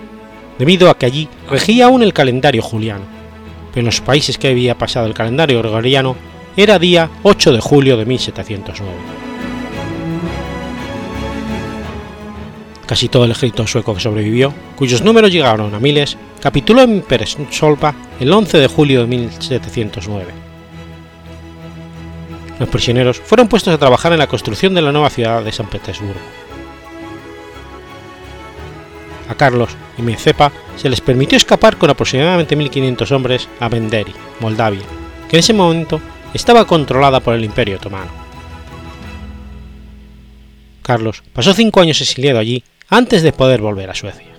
[0.58, 3.04] debido a que allí regía aún el calendario juliano,
[3.70, 6.16] pero en los países que había pasado el calendario gregoriano
[6.56, 8.92] era día 8 de julio de 1709.
[12.86, 17.94] Casi todo el ejército sueco que sobrevivió, cuyos números llegaron a miles, capituló en Peresolpa
[18.20, 20.32] el 11 de julio de 1709.
[22.60, 25.66] Los prisioneros fueron puestos a trabajar en la construcción de la nueva ciudad de San
[25.66, 26.20] Petersburgo.
[29.28, 34.82] A Carlos y Miecepa se les permitió escapar con aproximadamente 1.500 hombres a Benderi, Moldavia,
[35.28, 36.00] que en ese momento
[36.32, 38.10] estaba controlada por el Imperio Otomano.
[40.82, 44.33] Carlos pasó cinco años exiliado allí antes de poder volver a Suecia.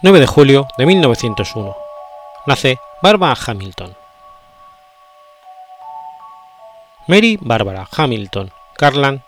[0.00, 1.76] 9 de julio de 1901.
[2.46, 3.96] Nace Barbara Hamilton.
[7.08, 9.22] Mary Barbara Hamilton Carland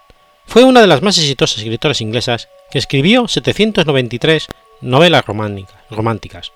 [0.47, 4.47] fue una de las más exitosas escritoras inglesas que escribió 793
[4.81, 6.53] novelas románticas.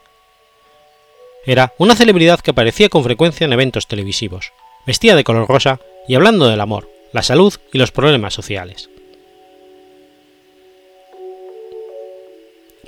[1.44, 4.52] Era una celebridad que aparecía con frecuencia en eventos televisivos,
[4.86, 8.90] vestía de color rosa y hablando del amor, la salud y los problemas sociales.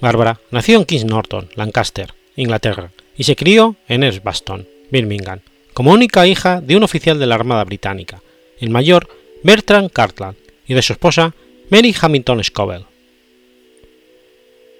[0.00, 5.40] Barbara nació en Kings Norton, Lancaster, Inglaterra, y se crió en Edgbaston, Birmingham,
[5.72, 8.22] como única hija de un oficial de la Armada Británica,
[8.60, 9.08] el mayor
[9.42, 10.36] Bertrand Cartland,
[10.66, 11.34] y de su esposa
[11.70, 12.86] Mary Hamilton Scoville.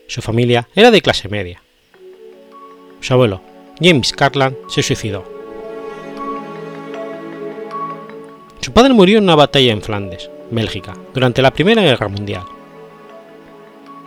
[0.08, 1.62] Su familia era de clase media.
[3.00, 3.40] Su abuelo,
[3.80, 5.24] James Cartland, se suicidó.
[8.60, 12.44] Su padre murió en una batalla en Flandes, Bélgica, durante la Primera Guerra Mundial.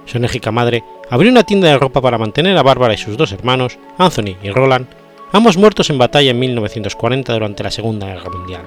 [0.10, 3.32] Su enérgica madre abrió una tienda de ropa para mantener a Bárbara y sus dos
[3.32, 4.88] hermanos, Anthony y Roland,
[5.32, 8.64] ambos muertos en batalla en 1940 durante la Segunda Guerra Mundial.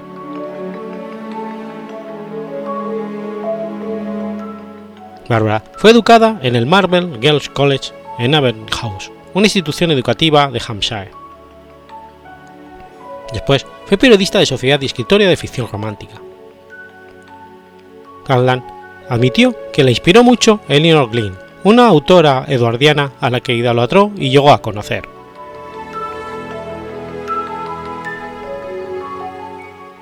[5.29, 7.91] Bárbara fue educada en el Marble Girls College
[8.21, 8.35] en
[8.69, 11.11] House, una institución educativa de Hampshire.
[13.33, 16.21] Después fue periodista de sociedad y escritora de ficción romántica.
[19.09, 24.31] Admitió que le inspiró mucho Eleanor Glynn, una autora eduardiana a la que idolatró y
[24.31, 25.09] llegó a conocer.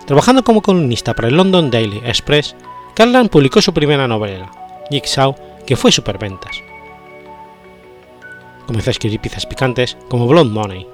[0.07, 2.57] Trabajando como columnista para el London Daily Express,
[2.95, 4.51] Carlan publicó su primera novela,
[4.91, 6.63] Jigsaw, que fue superventas.
[8.67, 10.87] Comenzó a escribir piezas picantes como Blonde Money.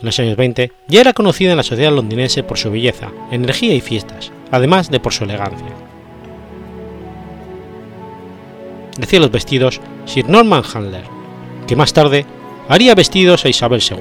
[0.00, 3.74] En los años 20 ya era conocida en la sociedad londinense por su belleza, energía
[3.74, 5.87] y fiestas, además de por su elegancia
[8.98, 11.04] decía los vestidos Sir Norman Handler,
[11.66, 12.26] que más tarde
[12.68, 13.96] haría vestidos a Isabel II.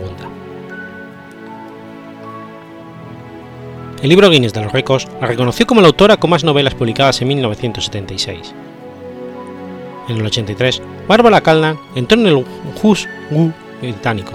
[4.01, 7.21] El libro Guinness de los Récords la reconoció como la autora con más novelas publicadas
[7.21, 8.53] en 1976.
[10.07, 12.45] En el 83, Barbara Callan entró en el
[12.81, 14.33] Who's Who británico.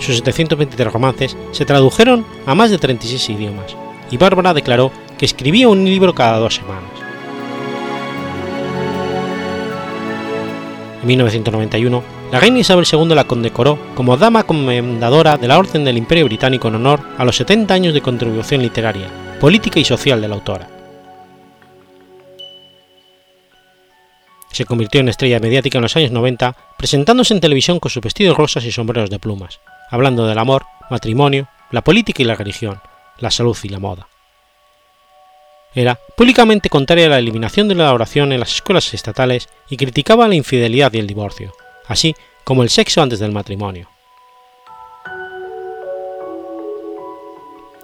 [0.00, 3.76] Sus 723 romances se tradujeron a más de 36 idiomas,
[4.10, 7.03] y Bárbara declaró que escribía un libro cada dos semanas.
[11.04, 12.02] En 1991,
[12.32, 16.68] la reina Isabel II la condecoró como Dama Comendadora de la Orden del Imperio Británico
[16.68, 20.66] en honor a los 70 años de contribución literaria, política y social de la autora.
[24.50, 28.38] Se convirtió en estrella mediática en los años 90, presentándose en televisión con sus vestidos
[28.38, 32.80] rosas y sombreros de plumas, hablando del amor, matrimonio, la política y la religión,
[33.18, 34.08] la salud y la moda
[35.74, 40.28] era públicamente contraria a la eliminación de la oración en las escuelas estatales y criticaba
[40.28, 41.52] la infidelidad y el divorcio,
[41.86, 42.14] así
[42.44, 43.88] como el sexo antes del matrimonio.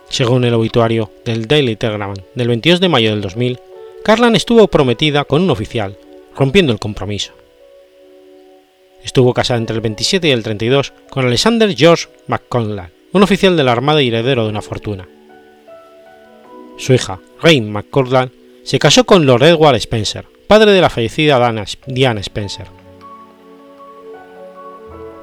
[0.09, 3.61] Según el obituario del Daily Telegram del 22 de mayo del 2000,
[4.05, 5.97] Carlan estuvo prometida con un oficial,
[6.37, 7.33] rompiendo el compromiso.
[9.05, 13.65] Estuvo casada entre el 27 y el 32 con Alexander George McConnell, un oficial de
[13.65, 15.09] la Armada y heredero de una fortuna
[16.81, 18.33] su hija, Rain McCordland,
[18.65, 21.39] se casó con Lord Edward Spencer, padre de la fallecida
[21.87, 22.67] Diana Spencer.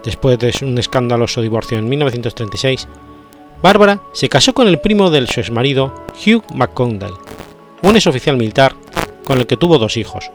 [0.04, 2.88] Después de un escandaloso divorcio en 1936,
[3.62, 7.16] Bárbara se casó con el primo del su exmarido Hugh McCondell,
[7.82, 8.76] un exoficial militar
[9.26, 10.30] con el que tuvo dos hijos,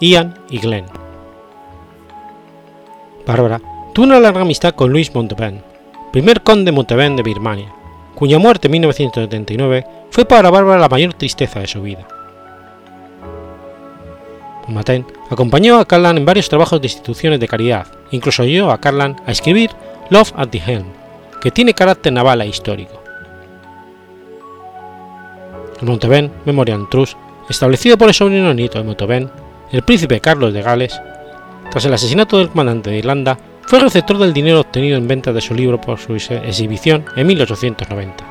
[0.00, 0.86] Ian y Glenn.
[3.24, 3.60] Bárbara
[3.94, 5.62] tuvo una larga amistad con Luis Montauban,
[6.12, 7.72] primer conde de Montauban de Birmania,
[8.14, 12.06] cuya muerte en 1979 fue para Bárbara la mayor tristeza de su vida.
[14.68, 19.16] Maten acompañó a Carlan en varios trabajos de instituciones de caridad, incluso ayudó a Carlan
[19.26, 19.70] a escribir
[20.10, 20.86] Love at the Helm,
[21.40, 23.02] que tiene carácter naval e histórico.
[25.80, 27.16] El Montauban Memorial Trust,
[27.48, 29.30] establecido por el sobrino nieto de Montauban,
[29.72, 31.00] el príncipe Carlos de Gales,
[31.70, 33.38] tras el asesinato del comandante de Irlanda,
[33.70, 38.24] fue receptor del dinero obtenido en venta de su libro por su exhibición en 1890.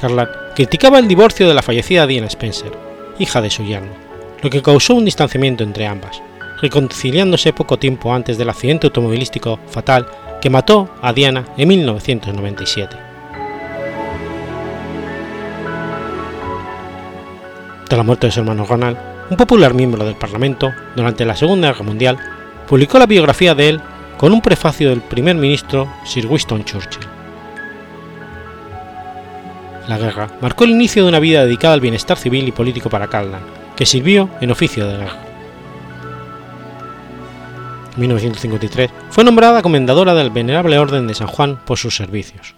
[0.00, 2.72] Carlan criticaba el divorcio de la fallecida Diana Spencer,
[3.20, 3.92] hija de su yerno,
[4.42, 6.20] lo que causó un distanciamiento entre ambas,
[6.60, 10.08] reconciliándose poco tiempo antes del accidente automovilístico fatal
[10.42, 12.96] que mató a Diana en 1997.
[17.86, 21.68] Tras la muerte de su hermano Ronald, un popular miembro del Parlamento, durante la Segunda
[21.68, 22.18] Guerra Mundial,
[22.68, 23.80] publicó la biografía de él
[24.18, 27.06] con un prefacio del primer ministro Sir Winston Churchill.
[29.88, 33.08] La guerra marcó el inicio de una vida dedicada al bienestar civil y político para
[33.08, 33.42] Callan,
[33.76, 35.18] que sirvió en oficio de guerra.
[37.94, 42.54] En 1953 fue nombrada comendadora del Venerable Orden de San Juan por sus servicios.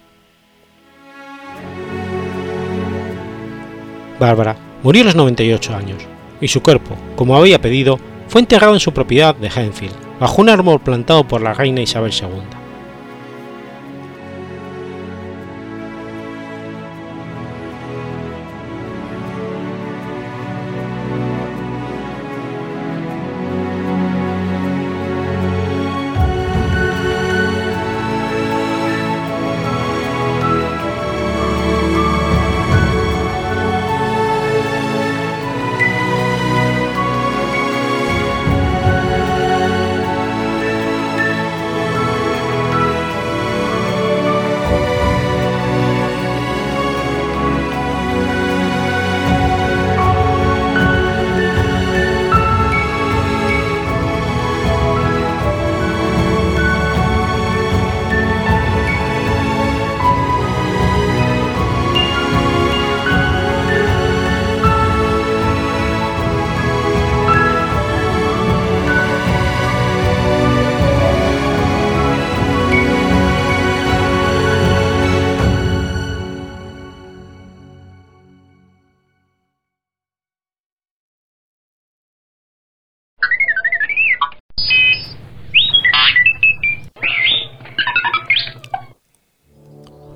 [4.19, 6.03] Bárbara murió a los 98 años,
[6.41, 10.49] y su cuerpo, como había pedido, fue enterrado en su propiedad de Henfield, bajo un
[10.49, 12.56] árbol plantado por la reina Isabel II.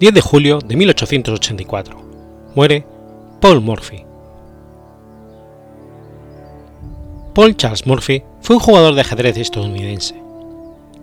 [0.02, 1.96] 10 de julio de 1884.
[2.56, 2.84] Muere
[3.40, 4.04] Paul Morphy.
[7.36, 10.16] Paul Charles Morphy fue un jugador de ajedrez estadounidense.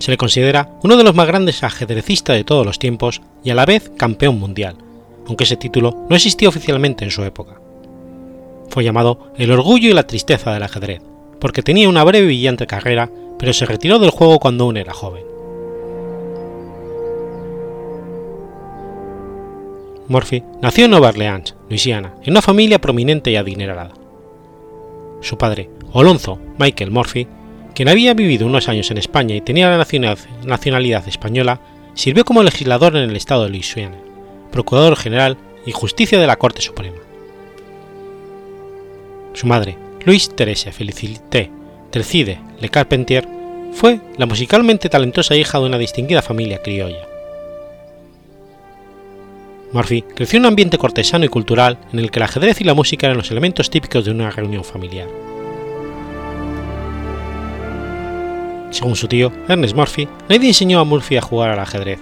[0.00, 3.54] Se le considera uno de los más grandes ajedrecistas de todos los tiempos y a
[3.54, 4.74] la vez campeón mundial,
[5.28, 7.60] aunque ese título no existía oficialmente en su época.
[8.68, 11.02] Fue llamado el orgullo y la tristeza del ajedrez,
[11.38, 14.92] porque tenía una breve y brillante carrera, pero se retiró del juego cuando aún era
[14.92, 15.37] joven.
[20.08, 23.92] Murphy nació en Nueva Orleans, Luisiana, en una familia prominente y adinerada.
[25.20, 27.26] Su padre, Alonso Michael Murphy,
[27.74, 29.86] quien había vivido unos años en España y tenía la
[30.44, 31.60] nacionalidad española,
[31.94, 33.96] sirvió como legislador en el estado de Luisiana,
[34.50, 35.36] procurador general
[35.66, 36.96] y justicia de la Corte Suprema.
[39.34, 41.50] Su madre, Louise Therese Felicité
[41.90, 43.26] Tercide Le Carpentier,
[43.72, 47.06] fue la musicalmente talentosa hija de una distinguida familia criolla.
[49.70, 52.72] Murphy creció en un ambiente cortesano y cultural en el que el ajedrez y la
[52.72, 55.08] música eran los elementos típicos de una reunión familiar.
[58.70, 62.00] Según su tío, Ernest Murphy, nadie enseñó a Murphy a jugar al ajedrez.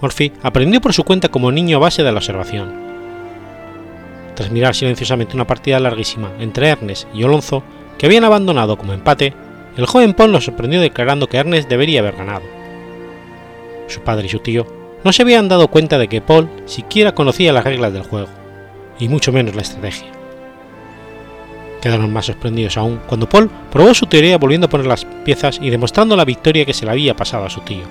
[0.00, 2.72] Murphy aprendió por su cuenta como niño a base de la observación.
[4.34, 7.62] Tras mirar silenciosamente una partida larguísima entre Ernest y Alonso,
[7.98, 9.32] que habían abandonado como empate,
[9.76, 12.42] el joven Paul lo sorprendió declarando que Ernest debería haber ganado.
[13.86, 17.52] Su padre y su tío no se habían dado cuenta de que Paul siquiera conocía
[17.52, 18.28] las reglas del juego,
[18.98, 20.10] y mucho menos la estrategia.
[21.80, 25.70] Quedaron más sorprendidos aún cuando Paul probó su teoría volviendo a poner las piezas y
[25.70, 27.82] demostrando la victoria que se le había pasado a su tío.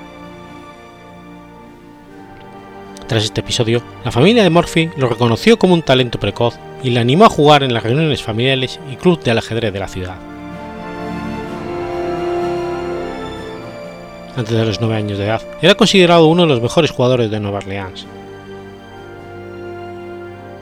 [3.08, 7.02] Tras este episodio, la familia de Murphy lo reconoció como un talento precoz y le
[7.02, 10.31] animó a jugar en las reuniones familiares y club de ajedrez de la ciudad.
[14.36, 17.40] Antes de los 9 años de edad, era considerado uno de los mejores jugadores de
[17.40, 18.06] Nueva Orleans.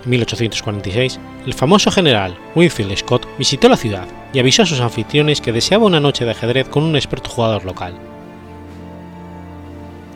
[0.03, 5.41] En 1846, el famoso general Winfield Scott visitó la ciudad y avisó a sus anfitriones
[5.41, 7.95] que deseaba una noche de ajedrez con un experto jugador local.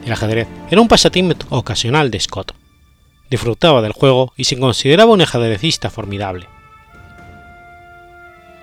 [0.06, 2.54] El ajedrez era un pasatiempo ocasional de Scott.
[3.30, 6.48] Disfrutaba del juego y se consideraba un ajedrecista formidable.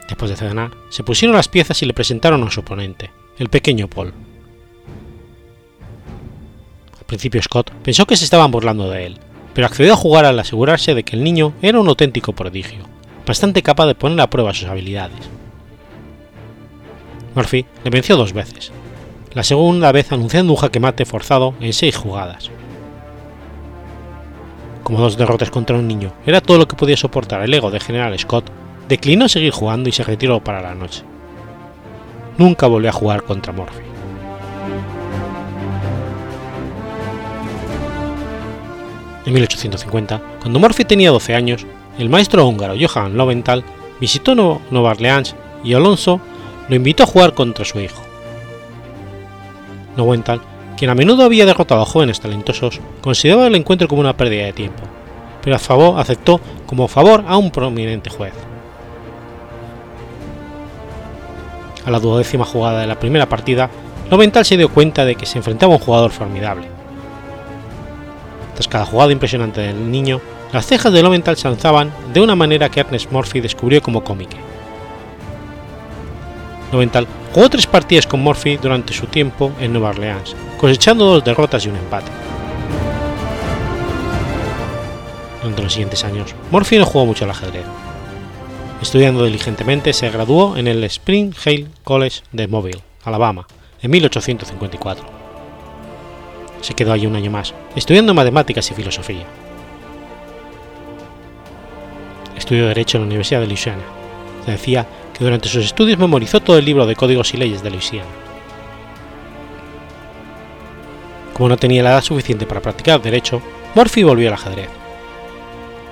[0.09, 3.89] Después de cenar, se pusieron las piezas y le presentaron a su oponente, el pequeño
[3.89, 4.13] Paul.
[7.11, 9.19] Principio Scott pensó que se estaban burlando de él,
[9.53, 12.85] pero accedió a jugar al asegurarse de que el niño era un auténtico prodigio,
[13.27, 15.19] bastante capaz de poner a prueba sus habilidades.
[17.35, 18.71] Murphy le venció dos veces,
[19.35, 22.49] la segunda vez anunciando un jaque mate forzado en seis jugadas.
[24.85, 27.81] Como dos derrotas contra un niño era todo lo que podía soportar el ego de
[27.81, 28.53] General Scott,
[28.89, 31.03] declinó seguir jugando y se retiró para la noche.
[32.39, 33.90] Nunca volvió a jugar contra Murphy.
[39.31, 41.65] En 1850, cuando Murphy tenía 12 años,
[42.01, 43.63] el maestro húngaro Johann Loventhal
[44.01, 46.21] visitó Nueva Orleans y Alonso
[46.69, 48.03] lo invitó a jugar contra su hijo.
[49.97, 50.41] Lowenthal,
[50.77, 54.53] quien a menudo había derrotado a jóvenes talentosos, consideraba el encuentro como una pérdida de
[54.53, 54.83] tiempo,
[55.45, 58.35] pero a favor aceptó como favor a un prominente juez.
[61.87, 63.71] A la duodécima jugada de la primera partida,
[64.11, 66.80] Loventhal se dio cuenta de que se enfrentaba a un jugador formidable.
[68.61, 70.21] Tras cada jugada impresionante del niño,
[70.53, 74.37] las cejas de Loventhal se alzaban de una manera que Ernest Murphy descubrió como cómica.
[76.71, 81.65] Loventhal jugó tres partidas con Murphy durante su tiempo en Nueva Orleans, cosechando dos derrotas
[81.65, 82.11] y un empate.
[85.41, 87.65] Durante los siguientes años, Murphy no jugó mucho al ajedrez.
[88.83, 93.47] Estudiando diligentemente, se graduó en el Spring Hill College de Mobile, Alabama,
[93.81, 95.20] en 1854.
[96.61, 99.25] Se quedó allí un año más, estudiando matemáticas y filosofía.
[102.37, 103.83] Estudió Derecho en la Universidad de Louisiana.
[104.45, 104.87] Se decía
[105.17, 108.09] que durante sus estudios memorizó todo el libro de códigos y leyes de Louisiana.
[111.35, 113.41] Como no tenía la edad suficiente para practicar derecho,
[113.75, 114.69] Murphy volvió al ajedrez.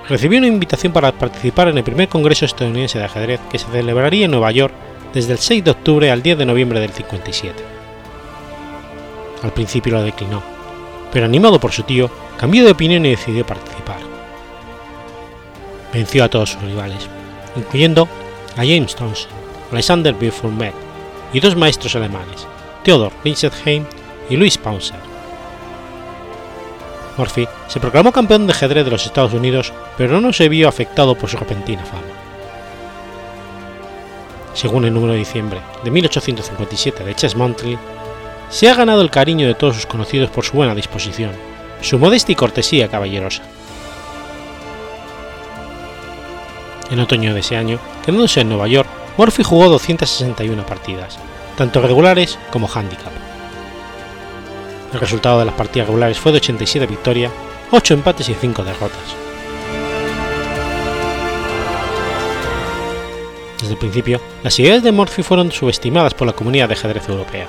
[0.07, 4.25] Recibió una invitación para participar en el primer Congreso estadounidense de ajedrez que se celebraría
[4.25, 4.73] en Nueva York
[5.13, 7.63] desde el 6 de octubre al 10 de noviembre del 57.
[9.43, 10.43] Al principio lo declinó,
[11.11, 13.99] pero animado por su tío, cambió de opinión y decidió participar.
[15.93, 17.07] Venció a todos sus rivales,
[17.55, 18.07] incluyendo
[18.55, 19.31] a James Thompson,
[19.71, 20.73] Alexander Met
[21.33, 22.47] y dos maestros alemanes,
[22.83, 23.85] Theodor Lichtenheim
[24.29, 25.09] y Louis Paunzer.
[27.17, 31.15] Murphy se proclamó campeón de ajedrez de los Estados Unidos, pero no se vio afectado
[31.15, 32.03] por su repentina fama.
[34.53, 37.77] Según el número de diciembre de 1857 de Chess Monthly,
[38.49, 41.31] se ha ganado el cariño de todos sus conocidos por su buena disposición,
[41.81, 43.43] su modestia y cortesía caballerosa.
[46.89, 51.19] En otoño de ese año, quedándose en Nueva York, Murphy jugó 261 partidas,
[51.55, 53.11] tanto regulares como handicap.
[54.93, 57.31] El resultado de las partidas regulares fue de 87 victorias,
[57.71, 59.15] 8 empates y 5 derrotas.
[63.59, 67.47] Desde el principio, las ideas de Murphy fueron subestimadas por la comunidad de ajedrez europea.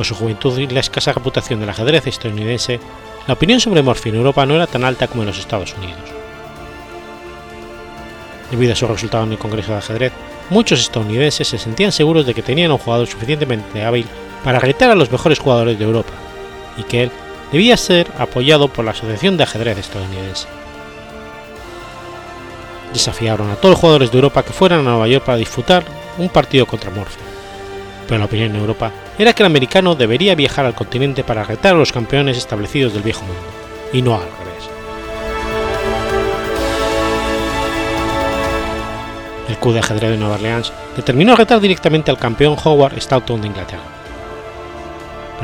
[0.00, 2.80] Por su juventud y la escasa reputación del ajedrez estadounidense,
[3.26, 6.00] la opinión sobre Murphy en Europa no era tan alta como en los Estados Unidos.
[8.50, 10.14] Debido a su resultado en el Congreso de Ajedrez,
[10.48, 14.06] muchos estadounidenses se sentían seguros de que tenían un jugador suficientemente hábil
[14.42, 16.14] para retar a los mejores jugadores de Europa,
[16.78, 17.10] y que él
[17.52, 20.46] debía ser apoyado por la Asociación de Ajedrez estadounidense.
[22.94, 25.84] Desafiaron a todos los jugadores de Europa que fueran a Nueva York para disputar
[26.16, 27.20] un partido contra Murphy,
[28.06, 31.74] pero la opinión en Europa era que el americano debería viajar al continente para retar
[31.74, 33.42] a los campeones establecidos del viejo mundo,
[33.92, 34.70] y no al revés.
[39.48, 43.48] El Q de ajedrez de Nueva Orleans determinó retar directamente al campeón Howard Stoughton de
[43.48, 43.82] Inglaterra.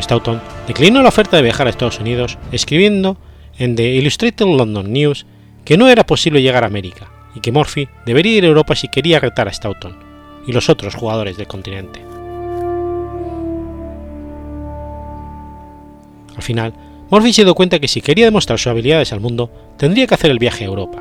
[0.00, 3.16] Stoughton declinó la oferta de viajar a Estados Unidos, escribiendo
[3.58, 5.26] en The Illustrated London News
[5.64, 8.88] que no era posible llegar a América y que Murphy debería ir a Europa si
[8.88, 9.96] quería retar a Stoughton
[10.46, 12.15] y los otros jugadores del continente.
[16.36, 16.72] Al final,
[17.10, 20.30] Murphy se dio cuenta que si quería demostrar sus habilidades al mundo, tendría que hacer
[20.30, 21.00] el viaje a Europa.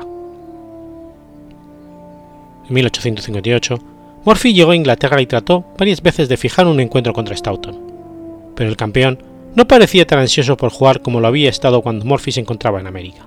[2.68, 3.78] En 1858,
[4.24, 7.78] Murphy llegó a Inglaterra y trató varias veces de fijar un encuentro contra Stoughton,
[8.54, 9.22] pero el campeón
[9.54, 12.86] no parecía tan ansioso por jugar como lo había estado cuando Murphy se encontraba en
[12.86, 13.26] América.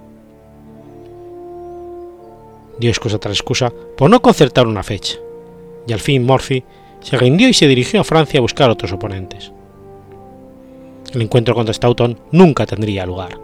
[2.79, 5.17] Dio excusa tras excusa por no concertar una fecha,
[5.87, 6.63] y al fin Murphy
[7.01, 9.51] se rindió y se dirigió a Francia a buscar otros oponentes.
[11.13, 13.39] El encuentro contra Stoughton nunca tendría lugar.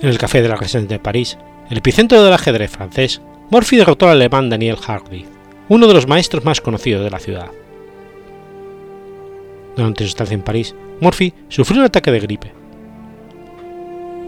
[0.00, 1.38] En el café de la Residencia de París,
[1.70, 5.24] el epicentro del ajedrez francés, Morphy derrotó al alemán Daniel Hardy,
[5.68, 7.50] uno de los maestros más conocidos de la ciudad.
[9.76, 12.52] Durante su estancia en París, Morphy sufrió un ataque de gripe.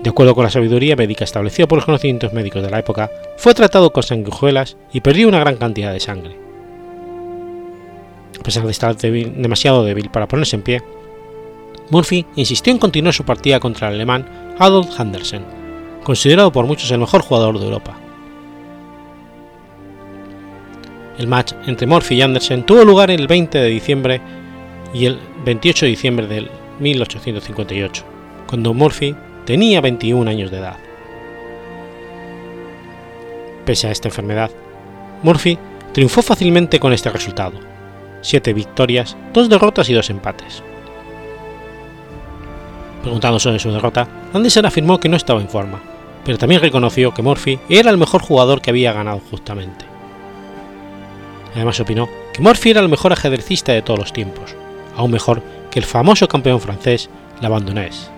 [0.03, 3.55] De acuerdo con la sabiduría médica establecida por los conocimientos médicos de la época, fue
[3.55, 6.46] tratado con sanguijuelas y perdió una gran cantidad de sangre.
[8.39, 10.83] A pesar de estar demasiado débil para ponerse en pie,
[11.91, 15.45] Murphy insistió en continuar su partida contra el alemán Adolf Andersen,
[16.05, 17.99] considerado por muchos el mejor jugador de Europa.
[21.19, 24.21] El match entre Murphy y Andersen tuvo lugar el 20 de diciembre
[24.93, 26.49] y el 28 de diciembre de
[26.81, 28.05] 1858,
[28.47, 29.15] cuando Murphy
[29.45, 30.77] tenía 21 años de edad.
[33.65, 34.51] Pese a esta enfermedad,
[35.23, 35.59] Murphy
[35.93, 37.59] triunfó fácilmente con este resultado:
[38.21, 40.63] 7 victorias, 2 derrotas y 2 empates.
[43.03, 45.81] Preguntando sobre su derrota, Anderson afirmó que no estaba en forma,
[46.25, 49.85] pero también reconoció que Murphy era el mejor jugador que había ganado justamente.
[51.55, 54.57] Además opinó que Murphy era el mejor ajedrecista de todos los tiempos,
[54.97, 57.09] aún mejor que el famoso campeón francés
[57.41, 58.11] Lavandonés.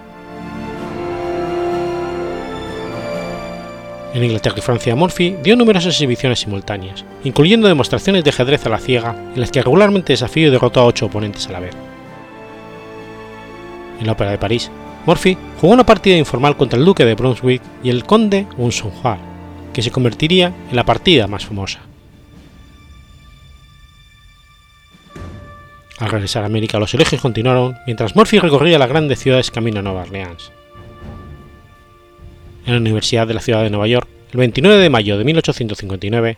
[4.14, 8.78] En Inglaterra y Francia, Murphy dio numerosas exhibiciones simultáneas, incluyendo demostraciones de ajedrez a la
[8.78, 11.74] ciega en las que regularmente desafió y derrotó a ocho oponentes a la vez.
[14.00, 14.70] En la Ópera de París,
[15.04, 19.18] Murphy jugó una partida informal contra el duque de Brunswick y el conde Unsonhua,
[19.72, 21.80] que se convertiría en la partida más famosa.
[25.98, 29.82] Al regresar a América, los elogios continuaron mientras Murphy recorría las grandes ciudades camino a
[29.82, 30.52] Nueva Orleans.
[32.68, 36.36] En la Universidad de la Ciudad de Nueva York, el 29 de mayo de 1859,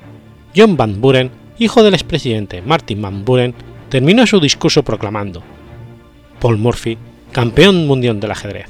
[0.54, 3.52] John Van Buren, hijo del expresidente Martin Van Buren,
[3.88, 5.42] terminó su discurso proclamando:
[6.38, 6.96] Paul Murphy
[7.32, 8.68] campeón mundial del ajedrez.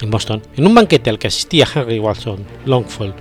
[0.00, 3.16] En Boston, en un banquete al que asistía Henry Watson Longfellow,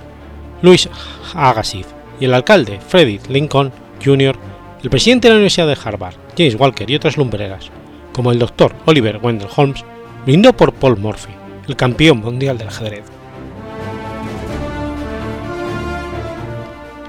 [0.61, 0.87] Louis
[1.33, 1.87] Agassiz
[2.19, 3.71] y el alcalde Frederick Lincoln
[4.05, 4.37] Jr.,
[4.83, 7.71] el presidente de la Universidad de Harvard, James Walker y otras lumbreras,
[8.13, 9.83] como el doctor Oliver Wendell Holmes,
[10.27, 11.31] brindó por Paul Murphy,
[11.69, 13.05] el campeón mundial del ajedrez.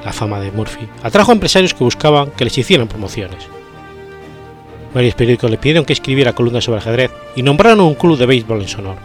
[0.05, 3.49] La fama de Murphy atrajo a empresarios que buscaban que les hicieran promociones
[4.95, 8.63] Varios periódicos le pidieron que escribiera columnas sobre ajedrez y nombraron un club de béisbol
[8.63, 8.97] en su honor.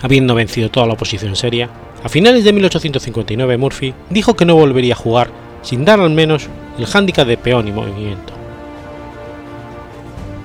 [0.00, 1.68] Habiendo vencido toda la oposición seria,
[2.02, 6.48] a finales de 1859 Murphy dijo que no volvería a jugar sin dar al menos
[6.78, 8.37] el hándicap de peón y movimiento.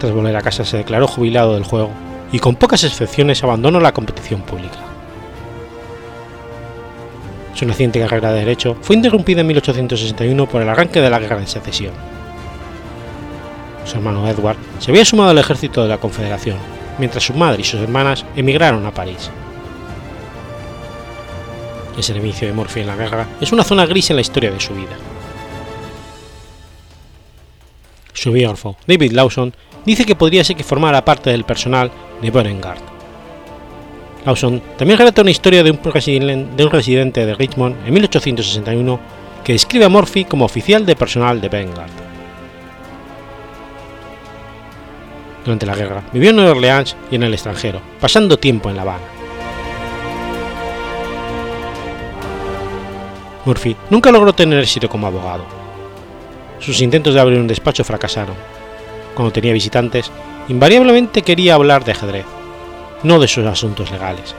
[0.03, 1.89] Tras volver a casa se declaró jubilado del juego
[2.33, 4.75] y con pocas excepciones abandonó la competición pública.
[7.53, 11.39] Su naciente carrera de Derecho fue interrumpida en 1861 por el arranque de la Guerra
[11.39, 11.93] de Secesión.
[13.85, 16.57] Su hermano Edward se había sumado al ejército de la Confederación,
[16.99, 19.31] mientras su madre y sus hermanas emigraron a París.
[21.95, 24.59] El servicio de Murphy en la guerra es una zona gris en la historia de
[24.59, 24.97] su vida.
[28.11, 29.53] Su biógrafo, David Lawson,
[29.85, 32.79] dice que podría ser que formara parte del personal de Beauregard.
[34.25, 35.79] Lawson también relata una historia de un,
[36.71, 38.99] residente de Richmond en 1861
[39.43, 41.91] que describe a Murphy como oficial de personal de Vanguard.
[45.43, 48.83] Durante la guerra vivió en Nueva Orleans y en el extranjero, pasando tiempo en La
[48.83, 49.03] Habana.
[53.45, 55.43] Murphy nunca logró tener éxito como abogado.
[56.59, 58.35] Sus intentos de abrir un despacho fracasaron.
[59.15, 60.11] Cuando tenía visitantes,
[60.47, 62.25] invariablemente quería hablar de ajedrez,
[63.03, 64.35] no de sus asuntos legales.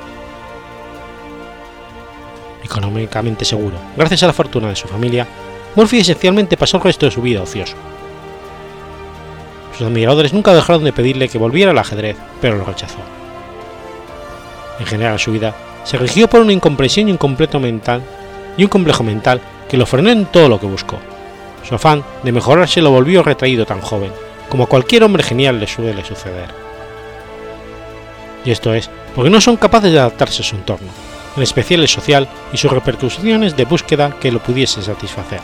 [2.62, 5.27] Económicamente seguro, gracias a la fortuna de su familia,
[5.77, 7.75] Murphy esencialmente pasó el resto de su vida ocioso.
[9.77, 12.99] Sus admiradores nunca dejaron de pedirle que volviera al ajedrez, pero lo rechazó.
[14.79, 15.55] En general, su vida
[15.85, 18.03] se rigió por una incomprensión y un completo mental
[18.57, 20.99] y un complejo mental que lo frenó en todo lo que buscó.
[21.68, 24.12] Su afán de mejorarse lo volvió retraído tan joven,
[24.55, 26.49] como cualquier hombre genial le suele suceder
[28.45, 30.93] y esto es porque no son capaces de adaptarse a su entorno,
[31.37, 35.41] en especial el social y sus repercusiones de búsqueda que lo pudiese satisfacer.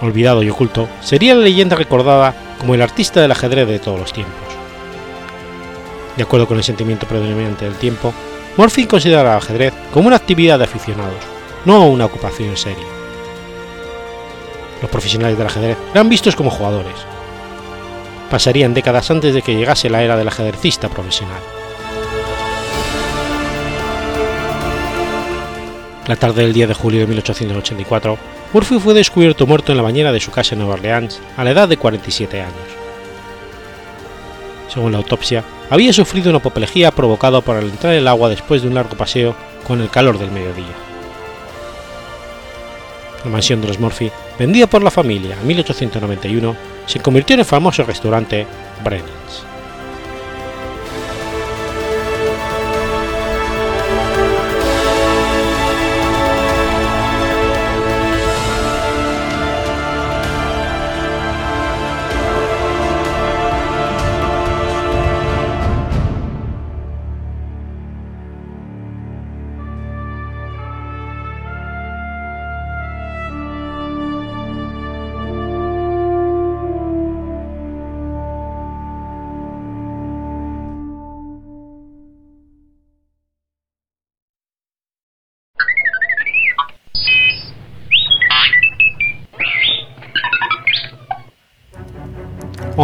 [0.00, 4.14] Olvidado y oculto, sería la leyenda recordada como el artista del ajedrez de todos los
[4.14, 4.34] tiempos.
[6.16, 8.14] De acuerdo con el sentimiento predominante del tiempo,
[8.56, 11.20] Murphy considera el ajedrez como una actividad de aficionados,
[11.66, 13.01] no una ocupación seria.
[14.82, 16.96] Los profesionales del ajedrez eran vistos como jugadores,
[18.32, 21.40] pasarían décadas antes de que llegase la era del ajedrecista profesional.
[26.08, 28.18] La tarde del 10 de julio de 1884,
[28.52, 31.52] Murphy fue descubierto muerto en la bañera de su casa en Nueva Orleans a la
[31.52, 32.56] edad de 47 años.
[34.68, 38.68] Según la autopsia, había sufrido una apoplejía provocada por al entrar el agua después de
[38.68, 40.74] un largo paseo con el calor del mediodía.
[43.24, 46.56] La mansión de los Murphy, vendida por la familia en 1891,
[46.86, 48.46] se convirtió en el famoso restaurante
[48.84, 49.51] Brennan's.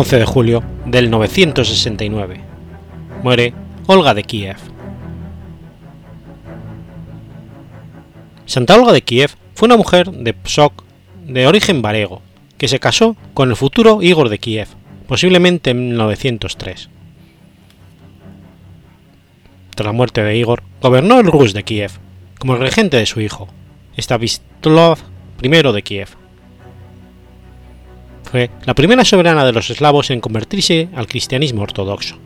[0.01, 2.41] 11 de julio del 969.
[3.25, 3.53] Muere
[3.89, 4.59] Olga de Kiev.
[8.47, 10.85] Santa Olga de Kiev fue una mujer de Psok
[11.27, 12.23] de origen varego,
[12.59, 14.69] que se casó con el futuro Igor de Kiev,
[15.09, 16.91] posiblemente en 903.
[19.75, 21.91] Tras la muerte de Igor, gobernó el Rus de Kiev,
[22.39, 23.49] como regente de su hijo,
[23.99, 24.99] Stavislov
[25.43, 26.28] I de Kiev
[28.29, 32.16] fue la primera soberana de los eslavos en convertirse al cristianismo ortodoxo.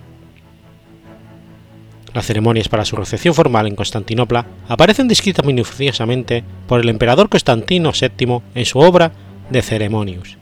[2.13, 7.93] Las ceremonias para su recepción formal en Constantinopla aparecen descritas minuciosamente por el emperador Constantino
[7.93, 9.13] VII en su obra
[9.49, 10.37] De Ceremonius.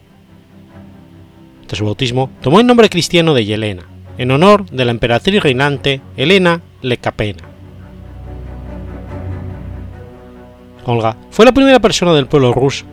[1.67, 3.85] Tras su bautismo, tomó el nombre cristiano de Yelena,
[4.19, 7.45] en honor de la emperatriz reinante Helena Lecapena.
[10.87, 12.87] Olga fue la primera persona del pueblo ruso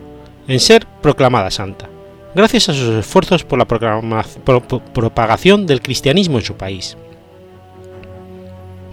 [0.46, 1.88] en ser proclamada santa
[2.34, 6.96] gracias a sus esfuerzos por la propagación del cristianismo en su país.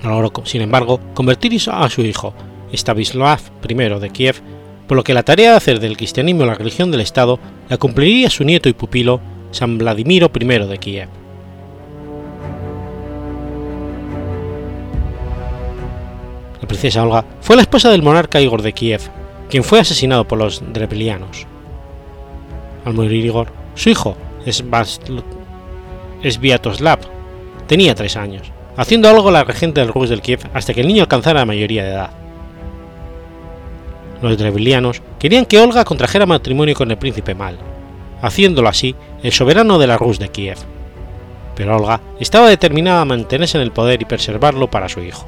[0.04, 2.34] Logró, sin embargo, convertir a su hijo,
[2.74, 4.42] Stavislav I de Kiev,
[4.88, 8.30] por lo que la tarea de hacer del cristianismo la religión del Estado la cumpliría
[8.30, 9.20] su nieto y pupilo,
[9.52, 11.10] San Vladimiro I de Kiev.
[16.62, 19.02] La princesa Olga fue la esposa del monarca Igor de Kiev,
[19.50, 21.48] quien fue asesinado por los drepelianos
[22.86, 24.16] al morir Igor, su hijo,
[26.24, 27.00] Sviatoslav,
[27.68, 31.02] tenía tres años, haciendo algo la regente del Rus del Kiev hasta que el niño
[31.02, 32.12] alcanzara la mayoría de edad.
[34.22, 37.58] Los drevilianos querían que Olga contrajera matrimonio con el príncipe Mal,
[38.22, 40.58] haciéndolo así el soberano de la Rus de Kiev.
[41.56, 45.26] Pero Olga estaba determinada a mantenerse en el poder y preservarlo para su hijo.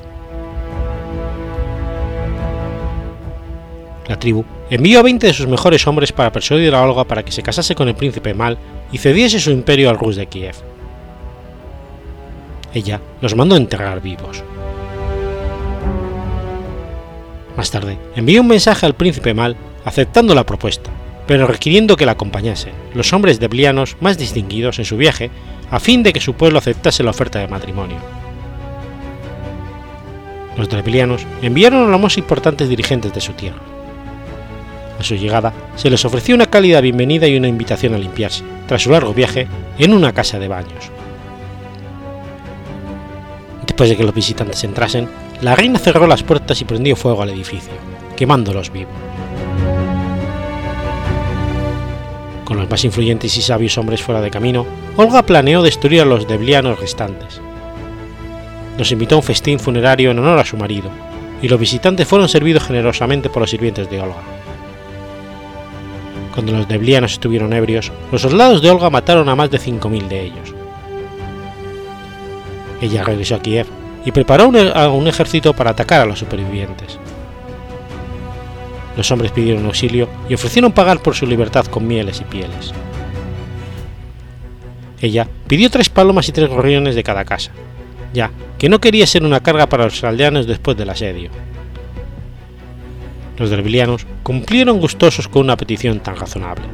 [4.07, 7.31] La tribu envió a 20 de sus mejores hombres para persuadir a Olga para que
[7.31, 8.57] se casase con el príncipe Mal
[8.91, 10.55] y cediese su imperio al Rus de Kiev.
[12.73, 14.43] Ella los mandó enterrar vivos.
[17.55, 20.91] Más tarde, envió un mensaje al príncipe Mal aceptando la propuesta,
[21.27, 25.31] pero requiriendo que la acompañase los hombres de Blianos más distinguidos en su viaje
[25.71, 27.97] a fin de que su pueblo aceptase la oferta de matrimonio.
[30.57, 33.61] Los Dreblianos enviaron a los más importantes dirigentes de su tierra,
[34.99, 38.83] a su llegada, se les ofreció una cálida bienvenida y una invitación a limpiarse, tras
[38.83, 40.91] su largo viaje, en una casa de baños.
[43.65, 45.07] Después de que los visitantes entrasen,
[45.41, 47.73] la reina cerró las puertas y prendió fuego al edificio,
[48.15, 48.93] quemándolos vivos.
[52.43, 56.27] Con los más influyentes y sabios hombres fuera de camino, Olga planeó destruir a los
[56.27, 57.41] deblianos restantes.
[58.77, 60.89] Los invitó a un festín funerario en honor a su marido,
[61.41, 64.36] y los visitantes fueron servidos generosamente por los sirvientes de Olga.
[66.37, 70.21] Cuando los deblianos estuvieron ebrios, los soldados de Olga mataron a más de 5.000 de
[70.21, 70.53] ellos.
[72.79, 73.65] Ella regresó a Kiev
[74.05, 76.99] y preparó a un ejército para atacar a los supervivientes.
[78.95, 82.71] Los hombres pidieron auxilio y ofrecieron pagar por su libertad con mieles y pieles.
[85.01, 87.49] Ella pidió tres palomas y tres gorriones de cada casa,
[88.13, 88.29] ya
[88.59, 91.31] que no quería ser una carga para los aldeanos después del asedio
[93.37, 96.65] los derbilianos cumplieron gustosos con una petición tan razonable.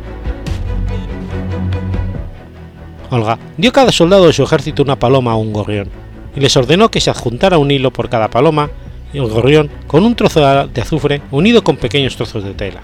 [3.09, 5.89] Olga dio a cada soldado de su ejército una paloma o un gorrión,
[6.35, 8.69] y les ordenó que se adjuntara un hilo por cada paloma
[9.13, 12.81] y el gorrión con un trozo de azufre unido con pequeños trozos de tela.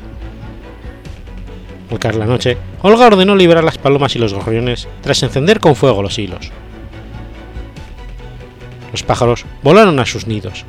[1.89, 5.75] Al caer la noche, Olga ordenó liberar las palomas y los gorriones tras encender con
[5.75, 6.51] fuego los hilos.
[8.91, 10.65] Los pájaros volaron a sus nidos,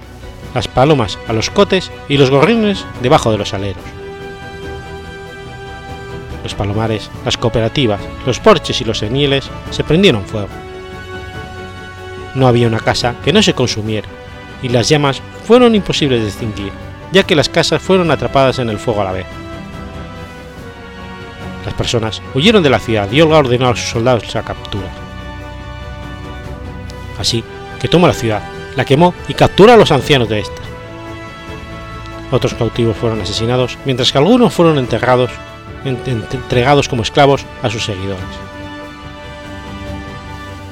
[0.55, 3.82] las palomas a los cotes y los gorriones debajo de los aleros.
[6.42, 10.48] Los palomares, las cooperativas, los porches y los senieles se prendieron fuego.
[12.34, 14.09] No había una casa que no se consumiera,
[14.62, 16.72] y las llamas fueron imposibles de extinguir,
[17.12, 19.26] ya que las casas fueron atrapadas en el fuego a la vez.
[21.64, 24.88] Las personas huyeron de la ciudad y Olga ordenó a sus soldados la captura.
[27.18, 27.44] Así
[27.78, 28.42] que tomó la ciudad,
[28.76, 30.60] la quemó y capturó a los ancianos de esta.
[32.30, 35.30] Otros cautivos fueron asesinados, mientras que algunos fueron enterrados,
[35.84, 38.24] entregados como esclavos a sus seguidores.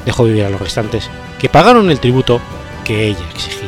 [0.04, 2.40] Dejó vivir a los restantes, que pagaron el tributo
[2.84, 3.67] que ella exigía.